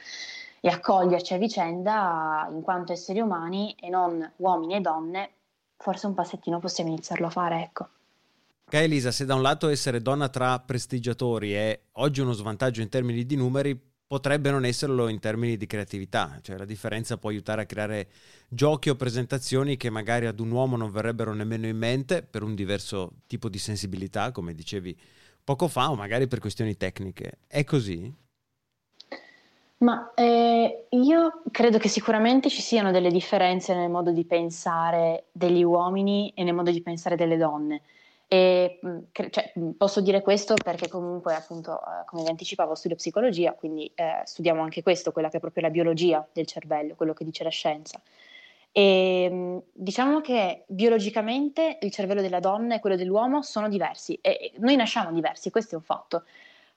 e 0.61 0.69
accoglierci 0.69 1.35
a 1.35 1.39
vicenda 1.39 2.49
in 2.51 2.61
quanto 2.61 2.93
esseri 2.93 3.21
umani 3.21 3.75
e 3.81 3.89
non 3.89 4.31
uomini 4.37 4.77
e 4.77 4.81
donne, 4.81 5.31
forse 5.77 6.07
un 6.07 6.15
passettino 6.15 6.59
possiamo 6.59 6.91
iniziarlo 6.91 7.27
a 7.27 7.31
fare, 7.31 7.63
ecco. 7.63 7.89
Ok 8.67 8.75
Elisa, 8.75 9.11
se 9.11 9.25
da 9.25 9.35
un 9.35 9.43
lato 9.43 9.69
essere 9.69 10.01
donna 10.01 10.29
tra 10.29 10.61
prestigiatori 10.61 11.53
è 11.53 11.81
oggi 11.93 12.21
uno 12.21 12.33
svantaggio 12.33 12.83
in 12.83 12.89
termini 12.89 13.27
di 13.27 13.35
numeri, 13.35 13.89
potrebbe 14.07 14.51
non 14.51 14.65
esserlo 14.65 15.09
in 15.09 15.21
termini 15.21 15.57
di 15.57 15.67
creatività, 15.67 16.39
cioè 16.43 16.57
la 16.57 16.65
differenza 16.65 17.17
può 17.17 17.31
aiutare 17.31 17.63
a 17.63 17.67
creare 17.67 18.09
giochi 18.49 18.91
o 18.91 18.97
presentazioni 18.97 19.77
che 19.77 19.89
magari 19.89 20.27
ad 20.27 20.41
un 20.41 20.51
uomo 20.51 20.77
non 20.77 20.91
verrebbero 20.91 21.33
nemmeno 21.33 21.67
in 21.67 21.77
mente 21.77 22.23
per 22.23 22.43
un 22.43 22.57
diverso 22.57 23.13
tipo 23.27 23.49
di 23.49 23.59
sensibilità, 23.59 24.33
come 24.33 24.53
dicevi 24.53 24.99
poco 25.43 25.69
fa, 25.69 25.91
o 25.91 25.95
magari 25.95 26.27
per 26.27 26.41
questioni 26.41 26.77
tecniche. 26.77 27.39
È 27.47 27.63
così? 27.65 28.13
Ma 29.83 30.13
eh, 30.15 30.89
io 30.91 31.43
credo 31.51 31.79
che 31.79 31.89
sicuramente 31.89 32.51
ci 32.51 32.61
siano 32.61 32.91
delle 32.91 33.11
differenze 33.11 33.75
nel 33.75 33.89
modo 33.89 34.11
di 34.13 34.27
pensare 34.27 35.29
degli 35.33 35.63
uomini 35.63 36.31
e 36.35 36.45
nel 36.45 36.53
modo 36.53 36.71
di 36.71 36.83
pensare 36.83 37.17
delle 37.17 37.39
donne. 37.39 37.81
E, 38.29 38.79
mm, 38.87 38.99
cioè, 39.31 39.53
mm, 39.59 39.71
posso 39.73 40.03
dire 40.03 40.21
questo 40.21 40.61
perché 40.61 40.87
comunque, 40.89 41.35
appunto, 41.35 41.81
eh, 41.81 42.05
come 42.05 42.23
vi 42.23 42.29
anticipavo, 42.29 42.75
studio 42.75 42.97
psicologia, 42.97 43.55
quindi 43.55 43.91
eh, 43.95 44.21
studiamo 44.23 44.61
anche 44.61 44.83
questo, 44.83 45.13
quella 45.13 45.31
che 45.31 45.39
è 45.39 45.41
proprio 45.41 45.63
la 45.63 45.71
biologia 45.71 46.29
del 46.31 46.47
cervello, 46.47 46.95
quello 46.95 47.15
che 47.15 47.25
dice 47.25 47.43
la 47.43 47.49
scienza. 47.51 48.03
E 48.73 49.29
mm, 49.31 49.59
diciamo 49.73 50.21
che 50.21 50.65
biologicamente 50.69 51.79
il 51.81 51.91
cervello 51.91 52.21
della 52.21 52.39
donna 52.41 52.75
e 52.77 52.81
quello 52.81 52.97
dell'uomo 52.97 53.41
sono 53.43 53.69
diversi 53.69 54.19
e 54.21 54.53
noi 54.59 54.77
nasciamo 54.77 55.11
diversi, 55.13 55.51
questo 55.51 55.75
è 55.75 55.79
un 55.79 55.85
fatto. 55.85 56.25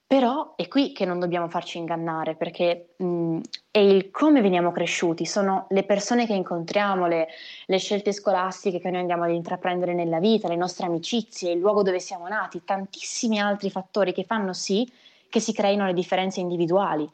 Però 0.06 0.54
è 0.56 0.68
qui 0.68 0.92
che 0.92 1.06
non 1.06 1.20
dobbiamo 1.20 1.50
farci 1.50 1.80
ingannare, 1.80 2.36
perché 2.36 2.94
mh, 2.98 3.40
è 3.72 3.80
il 3.80 4.12
come 4.12 4.42
veniamo 4.42 4.72
cresciuti, 4.72 5.26
sono 5.26 5.66
le 5.70 5.84
persone 5.84 6.28
che 6.28 6.34
incontriamo, 6.34 7.08
le, 7.08 7.28
le, 7.66 7.78
scelte 7.80 8.12
scolastiche 8.12 8.80
che 8.80 8.92
noi 8.92 9.00
andiamo 9.00 9.24
ad 9.24 9.32
intraprendere 9.32 9.96
nella 9.96 10.20
vita, 10.20 10.48
le 10.48 10.56
nostre 10.56 10.86
amicizie, 10.86 11.54
il 11.54 11.60
luogo 11.60 11.82
dove 11.82 12.00
siamo 12.00 12.28
nati, 12.28 12.64
tantissimi 12.64 13.40
altri 13.40 13.72
fattori 13.72 14.14
che 14.14 14.24
fanno 14.24 14.54
sì 14.54 14.88
che 15.30 15.40
si 15.40 15.52
creino 15.52 15.88
le 15.88 15.94
differenze 15.94 16.42
individuali, 16.42 17.10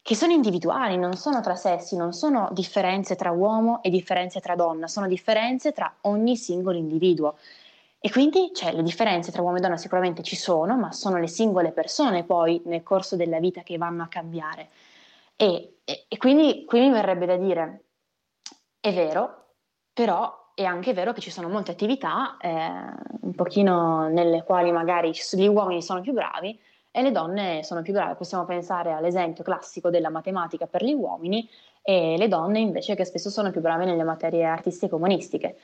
che 0.00 0.14
sono 0.14 0.32
individuali, 0.32 0.96
non 0.96 1.14
sono 1.14 1.40
tra 1.40 1.56
sessi, 1.56 1.96
non 1.96 2.12
sono 2.12 2.48
differenze 2.52 3.16
tra 3.16 3.32
uomo 3.32 3.82
e 3.82 3.90
differenze 3.90 4.38
tra 4.38 4.54
donna, 4.54 4.86
sono 4.86 5.08
differenze 5.08 5.72
tra 5.72 5.92
ogni 6.02 6.36
singolo 6.36 6.78
individuo. 6.78 7.34
E 8.04 8.10
quindi 8.10 8.50
cioè, 8.52 8.74
le 8.74 8.82
differenze 8.82 9.32
tra 9.32 9.40
uomo 9.40 9.56
e 9.56 9.60
donna 9.60 9.78
sicuramente 9.78 10.22
ci 10.22 10.36
sono, 10.36 10.76
ma 10.76 10.92
sono 10.92 11.16
le 11.16 11.26
singole 11.26 11.72
persone 11.72 12.24
poi 12.24 12.60
nel 12.66 12.82
corso 12.82 13.16
della 13.16 13.38
vita 13.38 13.62
che 13.62 13.78
vanno 13.78 14.02
a 14.02 14.08
cambiare. 14.08 14.68
E, 15.36 15.78
e, 15.82 16.04
e 16.06 16.16
quindi 16.18 16.66
qui 16.66 16.80
mi 16.80 16.90
verrebbe 16.90 17.24
da 17.24 17.36
dire, 17.36 17.84
è 18.78 18.92
vero, 18.92 19.52
però 19.94 20.50
è 20.54 20.64
anche 20.64 20.92
vero 20.92 21.14
che 21.14 21.22
ci 21.22 21.30
sono 21.30 21.48
molte 21.48 21.70
attività, 21.70 22.36
eh, 22.36 22.50
un 23.22 23.34
pochino 23.34 24.06
nelle 24.10 24.42
quali 24.42 24.70
magari 24.70 25.12
gli 25.32 25.46
uomini 25.46 25.80
sono 25.80 26.02
più 26.02 26.12
bravi 26.12 26.60
e 26.90 27.00
le 27.00 27.10
donne 27.10 27.64
sono 27.64 27.80
più 27.80 27.94
brave. 27.94 28.16
Possiamo 28.16 28.44
pensare 28.44 28.92
all'esempio 28.92 29.42
classico 29.42 29.88
della 29.88 30.10
matematica 30.10 30.66
per 30.66 30.84
gli 30.84 30.92
uomini 30.92 31.48
e 31.80 32.16
le 32.18 32.28
donne 32.28 32.58
invece 32.58 32.96
che 32.96 33.06
spesso 33.06 33.30
sono 33.30 33.50
più 33.50 33.62
brave 33.62 33.86
nelle 33.86 34.04
materie 34.04 34.44
artistiche 34.44 34.92
e 34.92 34.96
umanistiche. 34.96 35.56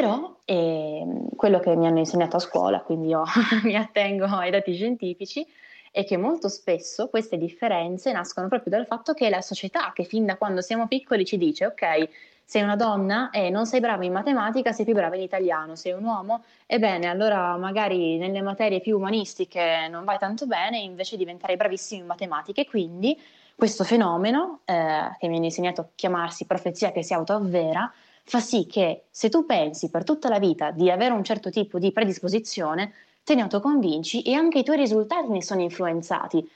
Però 0.00 0.34
eh, 0.46 1.04
quello 1.36 1.60
che 1.60 1.76
mi 1.76 1.86
hanno 1.86 1.98
insegnato 1.98 2.36
a 2.36 2.40
scuola, 2.40 2.80
quindi 2.80 3.08
io 3.08 3.22
mi 3.64 3.76
attengo 3.76 4.24
ai 4.24 4.50
dati 4.50 4.72
scientifici, 4.72 5.46
è 5.92 6.06
che 6.06 6.16
molto 6.16 6.48
spesso 6.48 7.08
queste 7.10 7.36
differenze 7.36 8.10
nascono 8.10 8.48
proprio 8.48 8.72
dal 8.72 8.86
fatto 8.86 9.12
che 9.12 9.28
la 9.28 9.42
società 9.42 9.92
che 9.92 10.04
fin 10.04 10.24
da 10.24 10.38
quando 10.38 10.62
siamo 10.62 10.88
piccoli 10.88 11.26
ci 11.26 11.36
dice 11.36 11.66
ok, 11.66 12.08
sei 12.42 12.62
una 12.62 12.76
donna 12.76 13.28
e 13.28 13.50
non 13.50 13.66
sei 13.66 13.80
brava 13.80 14.02
in 14.02 14.12
matematica, 14.12 14.72
sei 14.72 14.86
più 14.86 14.94
brava 14.94 15.16
in 15.16 15.22
italiano, 15.22 15.76
sei 15.76 15.92
un 15.92 16.04
uomo, 16.04 16.44
ebbene 16.64 17.06
allora 17.06 17.58
magari 17.58 18.16
nelle 18.16 18.40
materie 18.40 18.80
più 18.80 18.96
umanistiche 18.96 19.86
non 19.90 20.04
vai 20.04 20.16
tanto 20.16 20.46
bene, 20.46 20.78
invece 20.78 21.18
diventerai 21.18 21.56
bravissimo 21.56 22.00
in 22.00 22.06
matematica 22.06 22.62
e 22.62 22.66
quindi 22.66 23.20
questo 23.54 23.84
fenomeno, 23.84 24.60
eh, 24.64 25.14
che 25.18 25.28
mi 25.28 25.36
hanno 25.36 25.44
insegnato 25.44 25.82
a 25.82 25.88
chiamarsi 25.94 26.46
profezia 26.46 26.90
che 26.90 27.02
si 27.02 27.12
autoavvera, 27.12 27.92
fa 28.24 28.40
sì 28.40 28.66
che 28.66 29.04
se 29.10 29.28
tu 29.28 29.46
pensi 29.46 29.90
per 29.90 30.04
tutta 30.04 30.28
la 30.28 30.38
vita 30.38 30.70
di 30.70 30.90
avere 30.90 31.12
un 31.12 31.24
certo 31.24 31.50
tipo 31.50 31.78
di 31.78 31.92
predisposizione, 31.92 32.92
te 33.24 33.34
ne 33.34 33.42
autoconvinci 33.42 34.22
e 34.22 34.34
anche 34.34 34.60
i 34.60 34.64
tuoi 34.64 34.76
risultati 34.76 35.28
ne 35.28 35.42
sono 35.42 35.60
influenzati. 35.60 36.48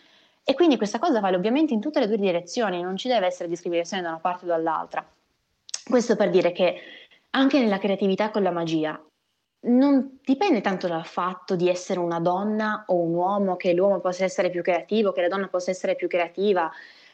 E 0.42 0.54
quindi 0.54 0.76
questa 0.76 0.98
cosa 0.98 1.20
vale 1.20 1.36
ovviamente 1.36 1.72
in 1.72 1.80
tutte 1.80 2.00
le 2.00 2.06
due 2.06 2.18
direzioni, 2.18 2.82
non 2.82 2.96
ci 2.96 3.08
deve 3.08 3.26
essere 3.26 3.48
discriminazione 3.48 4.02
da 4.02 4.10
una 4.10 4.18
parte 4.18 4.44
o 4.44 4.48
dall'altra. 4.48 5.06
Questo 5.88 6.16
per 6.16 6.30
dire 6.30 6.52
che 6.52 6.76
anche 7.30 7.58
nella 7.58 7.78
creatività 7.78 8.30
con 8.30 8.42
la 8.42 8.50
magia 8.50 9.00
non 9.66 10.18
dipende 10.22 10.60
tanto 10.60 10.86
dal 10.86 11.06
fatto 11.06 11.56
di 11.56 11.68
essere 11.68 11.98
una 11.98 12.20
donna 12.20 12.84
o 12.88 12.96
un 12.96 13.14
uomo, 13.14 13.56
che 13.56 13.72
l'uomo 13.72 14.00
possa 14.00 14.24
essere 14.24 14.50
più 14.50 14.62
creativo, 14.62 15.12
che 15.12 15.22
la 15.22 15.28
donna 15.28 15.48
possa 15.48 15.70
essere 15.70 15.96
più 15.96 16.08
creativa 16.08 16.70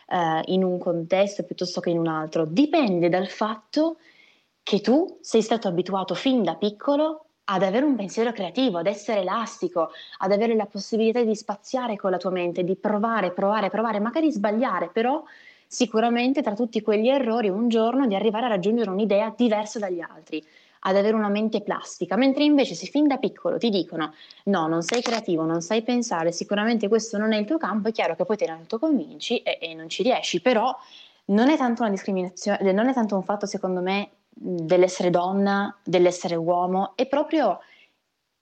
eh, 0.09 0.43
in 0.47 0.65
un 0.65 0.79
contesto 0.79 1.45
piuttosto 1.45 1.81
che 1.81 1.91
in 1.91 1.99
un 1.99 2.09
altro, 2.09 2.45
dipende 2.45 3.09
dal 3.09 3.29
fatto 3.29 3.99
che 4.71 4.81
tu 4.81 5.19
sei 5.21 5.43
stato 5.43 5.67
abituato 5.67 6.15
fin 6.15 6.45
da 6.45 6.55
piccolo 6.55 7.25
ad 7.47 7.65
avere 7.65 7.85
un 7.85 7.97
pensiero 7.97 8.31
creativo, 8.31 8.79
ad 8.79 8.87
essere 8.87 9.23
elastico, 9.23 9.91
ad 10.19 10.31
avere 10.31 10.55
la 10.55 10.67
possibilità 10.67 11.25
di 11.25 11.35
spaziare 11.35 11.97
con 11.97 12.13
la 12.13 12.19
tua 12.19 12.31
mente, 12.31 12.63
di 12.63 12.77
provare, 12.77 13.33
provare, 13.33 13.69
provare, 13.69 13.99
magari 13.99 14.31
sbagliare, 14.31 14.89
però 14.93 15.25
sicuramente 15.67 16.41
tra 16.41 16.55
tutti 16.55 16.83
quegli 16.83 17.09
errori 17.09 17.49
un 17.49 17.69
giorno 17.69 18.07
di 18.07 18.15
arrivare 18.15 18.45
a 18.45 18.51
raggiungere 18.51 18.91
un'idea 18.91 19.35
diversa 19.37 19.81
dagli 19.81 19.99
altri, 19.99 20.41
ad 20.83 20.95
avere 20.95 21.17
una 21.17 21.31
mente 21.31 21.63
plastica, 21.63 22.15
mentre 22.15 22.45
invece 22.45 22.77
se 22.77 22.87
fin 22.87 23.09
da 23.09 23.17
piccolo 23.17 23.59
ti 23.59 23.71
dicono 23.71 24.15
no, 24.45 24.69
non 24.69 24.83
sei 24.83 25.03
creativo, 25.03 25.45
non 25.45 25.63
sai 25.63 25.83
pensare, 25.83 26.31
sicuramente 26.31 26.87
questo 26.87 27.19
non 27.19 27.33
è 27.33 27.39
il 27.39 27.45
tuo 27.45 27.59
campo, 27.59 27.89
è 27.89 27.93
chiaro 27.93 28.15
che 28.15 28.25
poi 28.25 28.37
te 28.37 28.47
ne 28.47 28.53
autoconvinci 28.53 29.39
e, 29.39 29.59
e 29.61 29.75
non 29.75 29.89
ci 29.89 30.05
riesci, 30.05 30.41
però 30.41 30.73
non 31.25 31.49
è 31.49 31.57
tanto 31.57 31.83
una 31.83 31.91
discriminazione, 31.91 32.71
non 32.71 32.89
è 32.89 32.95
tanto 32.95 33.17
un 33.17 33.25
fatto 33.25 33.47
secondo 33.47 33.81
me 33.81 34.11
dell'essere 34.43 35.11
donna, 35.11 35.79
dell'essere 35.85 36.35
uomo, 36.35 36.97
è 36.97 37.07
proprio 37.07 37.61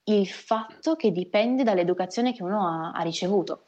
il 0.04 0.28
fatto 0.28 0.94
che 0.94 1.10
dipende 1.10 1.64
dall'educazione 1.64 2.32
che 2.32 2.44
uno 2.44 2.66
ha, 2.66 2.92
ha, 2.92 3.02
ricevuto. 3.02 3.64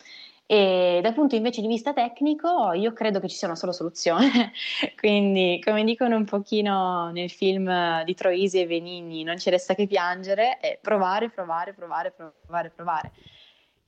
E 0.47 1.01
dal 1.03 1.13
punto 1.13 1.35
invece 1.35 1.61
di 1.61 1.67
vista 1.67 1.93
tecnico, 1.93 2.73
io 2.73 2.93
credo 2.93 3.19
che 3.19 3.29
ci 3.29 3.37
sia 3.37 3.49
una 3.49 3.57
sola 3.57 3.73
soluzione. 3.73 4.53
Quindi, 4.97 5.61
come 5.65 5.85
dicono 5.85 6.17
un 6.17 6.25
pochino 6.25 7.11
nel 7.11 7.31
film 7.31 8.03
di 8.05 8.15
Troisi 8.15 8.61
e 8.61 8.67
Venini, 8.67 9.25
non 9.25 9.39
ci 9.39 9.51
resta 9.51 9.75
che 9.75 9.87
piangere, 9.87 10.59
è 10.59 10.79
provare, 10.81 11.31
provare, 11.31 11.75
provare, 11.75 12.13
provare, 12.13 12.71
provare. 12.71 13.13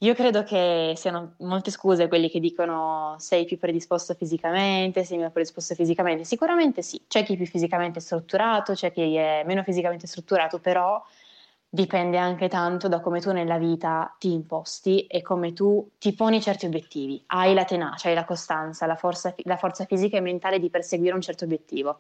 Io 0.03 0.15
credo 0.15 0.43
che 0.43 0.95
siano 0.97 1.35
molte 1.39 1.71
scuse 1.71 2.09
quelli 2.09 2.29
che 2.29 2.41
dicono 2.41 3.15
sei 3.19 3.45
più 3.45 3.57
predisposto 3.57 4.15
fisicamente, 4.15 5.05
sei 5.05 5.17
meno 5.19 5.31
predisposto 5.31 5.77
fisicamente. 5.77 6.25
Sicuramente 6.25 6.83
sì, 6.83 7.05
c'è 7.07 7.23
chi 7.23 7.35
è 7.35 7.37
più 7.37 7.47
fisicamente 7.47 8.01
strutturato, 8.01 8.73
c'è 8.73 8.91
chi 8.91 9.15
è 9.15 9.45
meno 9.47 9.63
fisicamente 9.63 10.09
strutturato, 10.09 10.59
però 10.59 11.01
dipende 11.69 12.19
anche 12.19 12.49
tanto 12.49 12.89
da 12.89 13.01
come 13.01 13.21
tu 13.21 13.31
nella 13.31 13.59
vita 13.59 14.13
ti 14.19 14.33
imposti 14.33 15.07
e 15.07 15.23
come 15.23 15.53
tu 15.53 15.89
ti 15.99 16.13
poni 16.15 16.41
certi 16.43 16.67
obiettivi. 16.67 17.23
Hai 17.27 17.55
la 17.55 17.65
tenacia, 17.65 18.09
hai 18.09 18.15
la 18.17 18.25
costanza, 18.25 18.87
la 18.87 18.97
forza, 18.97 19.33
la 19.45 19.57
forza 19.57 19.85
fisica 19.85 20.17
e 20.17 20.21
mentale 20.21 20.59
di 20.59 20.69
perseguire 20.69 21.15
un 21.15 21.21
certo 21.21 21.45
obiettivo. 21.45 21.99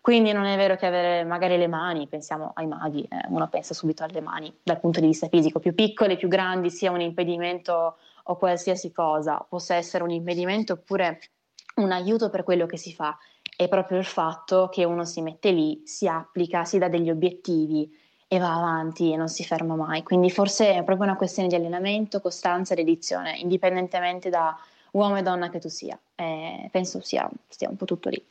Quindi 0.00 0.32
non 0.32 0.44
è 0.44 0.56
vero 0.56 0.76
che 0.76 0.86
avere 0.86 1.24
magari 1.24 1.56
le 1.58 1.66
mani, 1.66 2.06
pensiamo 2.06 2.52
ai 2.54 2.66
maghi, 2.66 3.02
eh, 3.02 3.26
uno 3.28 3.48
pensa 3.48 3.74
subito 3.74 4.04
alle 4.04 4.20
mani 4.20 4.54
dal 4.62 4.80
punto 4.80 5.00
di 5.00 5.06
vista 5.06 5.28
fisico, 5.28 5.58
più 5.58 5.74
piccole, 5.74 6.16
più 6.16 6.28
grandi, 6.28 6.70
sia 6.70 6.90
un 6.90 7.00
impedimento 7.00 7.96
o 8.24 8.36
qualsiasi 8.36 8.92
cosa, 8.92 9.44
possa 9.48 9.74
essere 9.74 10.04
un 10.04 10.10
impedimento 10.10 10.74
oppure 10.74 11.20
un 11.76 11.92
aiuto 11.92 12.30
per 12.30 12.42
quello 12.42 12.66
che 12.66 12.76
si 12.76 12.92
fa, 12.92 13.16
è 13.56 13.68
proprio 13.68 13.98
il 13.98 14.04
fatto 14.04 14.68
che 14.70 14.84
uno 14.84 15.04
si 15.04 15.20
mette 15.20 15.50
lì, 15.50 15.82
si 15.84 16.06
applica, 16.06 16.64
si 16.64 16.78
dà 16.78 16.88
degli 16.88 17.10
obiettivi 17.10 17.90
e 18.28 18.38
va 18.38 18.54
avanti 18.54 19.12
e 19.12 19.16
non 19.16 19.28
si 19.28 19.44
ferma 19.44 19.74
mai. 19.74 20.02
Quindi 20.02 20.30
forse 20.30 20.74
è 20.74 20.84
proprio 20.84 21.06
una 21.06 21.16
questione 21.16 21.48
di 21.48 21.54
allenamento, 21.54 22.20
costanza 22.20 22.74
e 22.74 22.76
dedizione, 22.76 23.36
indipendentemente 23.38 24.28
da 24.28 24.56
uomo 24.92 25.16
e 25.16 25.22
donna 25.22 25.48
che 25.48 25.58
tu 25.58 25.68
sia. 25.68 25.98
Eh, 26.14 26.68
penso 26.70 27.00
sia, 27.00 27.28
sia 27.48 27.68
un 27.68 27.76
po' 27.76 27.84
tutto 27.84 28.10
lì. 28.10 28.22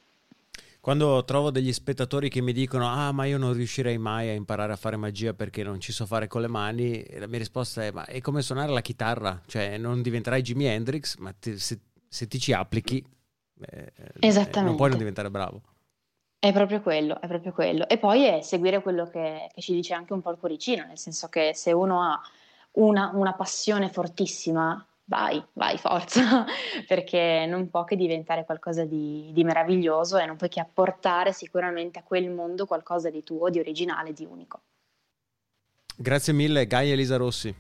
Quando 0.87 1.25
trovo 1.25 1.51
degli 1.51 1.73
spettatori 1.73 2.29
che 2.29 2.39
mi 2.39 2.53
dicono 2.53 2.87
ah 2.87 3.11
ma 3.11 3.25
io 3.25 3.37
non 3.37 3.51
riuscirei 3.51 3.97
mai 3.97 4.29
a 4.29 4.31
imparare 4.31 4.71
a 4.71 4.77
fare 4.77 4.95
magia 4.95 5.33
perché 5.33 5.61
non 5.61 5.81
ci 5.81 5.91
so 5.91 6.05
fare 6.05 6.27
con 6.27 6.39
le 6.39 6.47
mani, 6.47 7.05
la 7.19 7.27
mia 7.27 7.39
risposta 7.39 7.83
è 7.83 7.91
ma 7.91 8.05
è 8.05 8.21
come 8.21 8.41
suonare 8.41 8.71
la 8.71 8.79
chitarra, 8.79 9.41
cioè 9.47 9.77
non 9.77 10.01
diventerai 10.01 10.41
Jimi 10.41 10.63
Hendrix, 10.63 11.17
ma 11.17 11.33
te, 11.37 11.59
se, 11.59 11.81
se, 12.07 12.29
ti 12.29 12.39
ci 12.39 12.53
applichi 12.53 13.05
eh, 13.69 13.91
eh 14.17 14.49
non 14.61 14.77
puoi 14.77 14.87
non 14.87 14.97
diventare 14.97 15.29
bravo. 15.29 15.61
È 16.39 16.53
proprio 16.53 16.81
quello, 16.81 17.19
è 17.19 17.27
proprio 17.27 17.51
quello. 17.51 17.85
E 17.89 17.97
poi 17.97 18.23
è 18.23 18.41
seguire 18.41 18.81
quello 18.81 19.09
che, 19.09 19.49
che 19.53 19.59
ci 19.59 19.73
dice 19.73 19.93
anche 19.93 20.13
un 20.13 20.21
po' 20.21 20.31
il 20.31 20.37
cuoricino, 20.37 20.85
nel 20.85 20.97
senso 20.97 21.27
che 21.27 21.51
se 21.53 21.73
uno 21.73 22.01
ha 22.01 22.21
una, 22.75 23.11
una 23.13 23.33
passione 23.33 23.89
fortissima 23.89 24.87
vai, 25.07 25.43
vai, 25.53 25.77
forza, 25.77 26.45
perché 26.87 27.45
non 27.47 27.69
può 27.69 27.83
che 27.83 27.95
diventare 27.95 28.45
qualcosa 28.45 28.85
di, 28.85 29.31
di, 29.33 29.43
meraviglioso 29.43 30.17
e 30.17 30.25
non 30.25 30.35
puoi 30.37 30.49
che 30.49 30.59
apportare 30.59 31.33
sicuramente 31.33 31.99
a 31.99 32.03
quel 32.03 32.29
mondo 32.29 32.65
qualcosa 32.65 33.09
di 33.09 33.23
tuo, 33.23 33.49
di 33.49 33.59
originale, 33.59 34.13
di 34.13 34.25
unico. 34.25 34.61
Grazie 35.95 36.33
mille, 36.33 36.67
Gaia 36.67 36.93
Elisa 36.93 37.17
Rossi. 37.17 37.53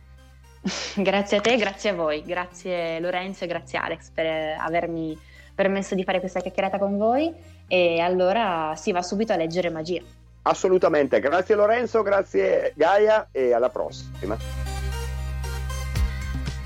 grazie 0.95 1.37
a 1.37 1.41
te, 1.41 1.55
grazie 1.55 1.91
a 1.91 1.93
voi, 1.93 2.21
grazie 2.23 2.99
Lorenzo 2.99 3.45
e 3.45 3.47
grazie 3.47 3.79
Alex 3.79 4.09
per 4.09 4.57
avermi 4.59 5.17
permesso 5.55 5.95
di 5.95 6.03
fare 6.03 6.19
questa 6.19 6.39
chiacchierata 6.39 6.77
con 6.77 6.97
voi 6.97 7.33
e 7.67 7.99
allora 7.99 8.73
si 8.75 8.91
va 8.91 9.01
subito 9.01 9.33
a 9.33 9.37
leggere 9.37 9.69
magia. 9.69 10.01
Assolutamente, 10.43 11.19
grazie 11.19 11.55
Lorenzo, 11.55 12.01
grazie 12.03 12.73
Gaia 12.75 13.29
e 13.31 13.53
alla 13.53 13.69
prossima. 13.69 14.66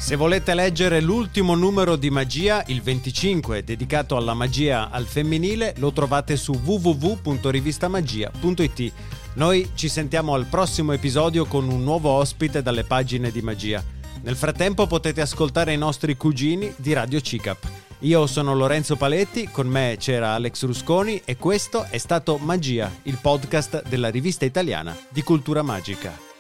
Se 0.01 0.15
volete 0.15 0.55
leggere 0.55 0.99
l'ultimo 0.99 1.53
numero 1.53 1.95
di 1.95 2.09
Magia, 2.09 2.63
il 2.67 2.81
25, 2.81 3.63
dedicato 3.63 4.17
alla 4.17 4.33
magia 4.33 4.89
al 4.89 5.05
femminile, 5.05 5.75
lo 5.77 5.93
trovate 5.93 6.37
su 6.37 6.53
www.rivistamagia.it. 6.53 8.93
Noi 9.35 9.69
ci 9.75 9.87
sentiamo 9.87 10.33
al 10.33 10.47
prossimo 10.47 10.93
episodio 10.93 11.45
con 11.45 11.69
un 11.69 11.83
nuovo 11.83 12.09
ospite 12.09 12.63
dalle 12.63 12.83
pagine 12.83 13.29
di 13.29 13.43
Magia. 13.43 13.85
Nel 14.23 14.35
frattempo 14.35 14.87
potete 14.87 15.21
ascoltare 15.21 15.71
i 15.71 15.77
nostri 15.77 16.17
cugini 16.17 16.73
di 16.77 16.93
Radio 16.93 17.21
CICAP. 17.21 17.69
Io 17.99 18.25
sono 18.25 18.55
Lorenzo 18.55 18.95
Paletti, 18.95 19.49
con 19.49 19.67
me 19.67 19.97
c'era 19.99 20.33
Alex 20.33 20.65
Rusconi 20.65 21.21
e 21.23 21.37
questo 21.37 21.83
è 21.83 21.99
stato 21.99 22.37
Magia, 22.37 22.91
il 23.03 23.19
podcast 23.21 23.83
della 23.87 24.09
rivista 24.09 24.45
italiana 24.45 24.97
di 25.09 25.21
cultura 25.21 25.61
magica. 25.61 26.30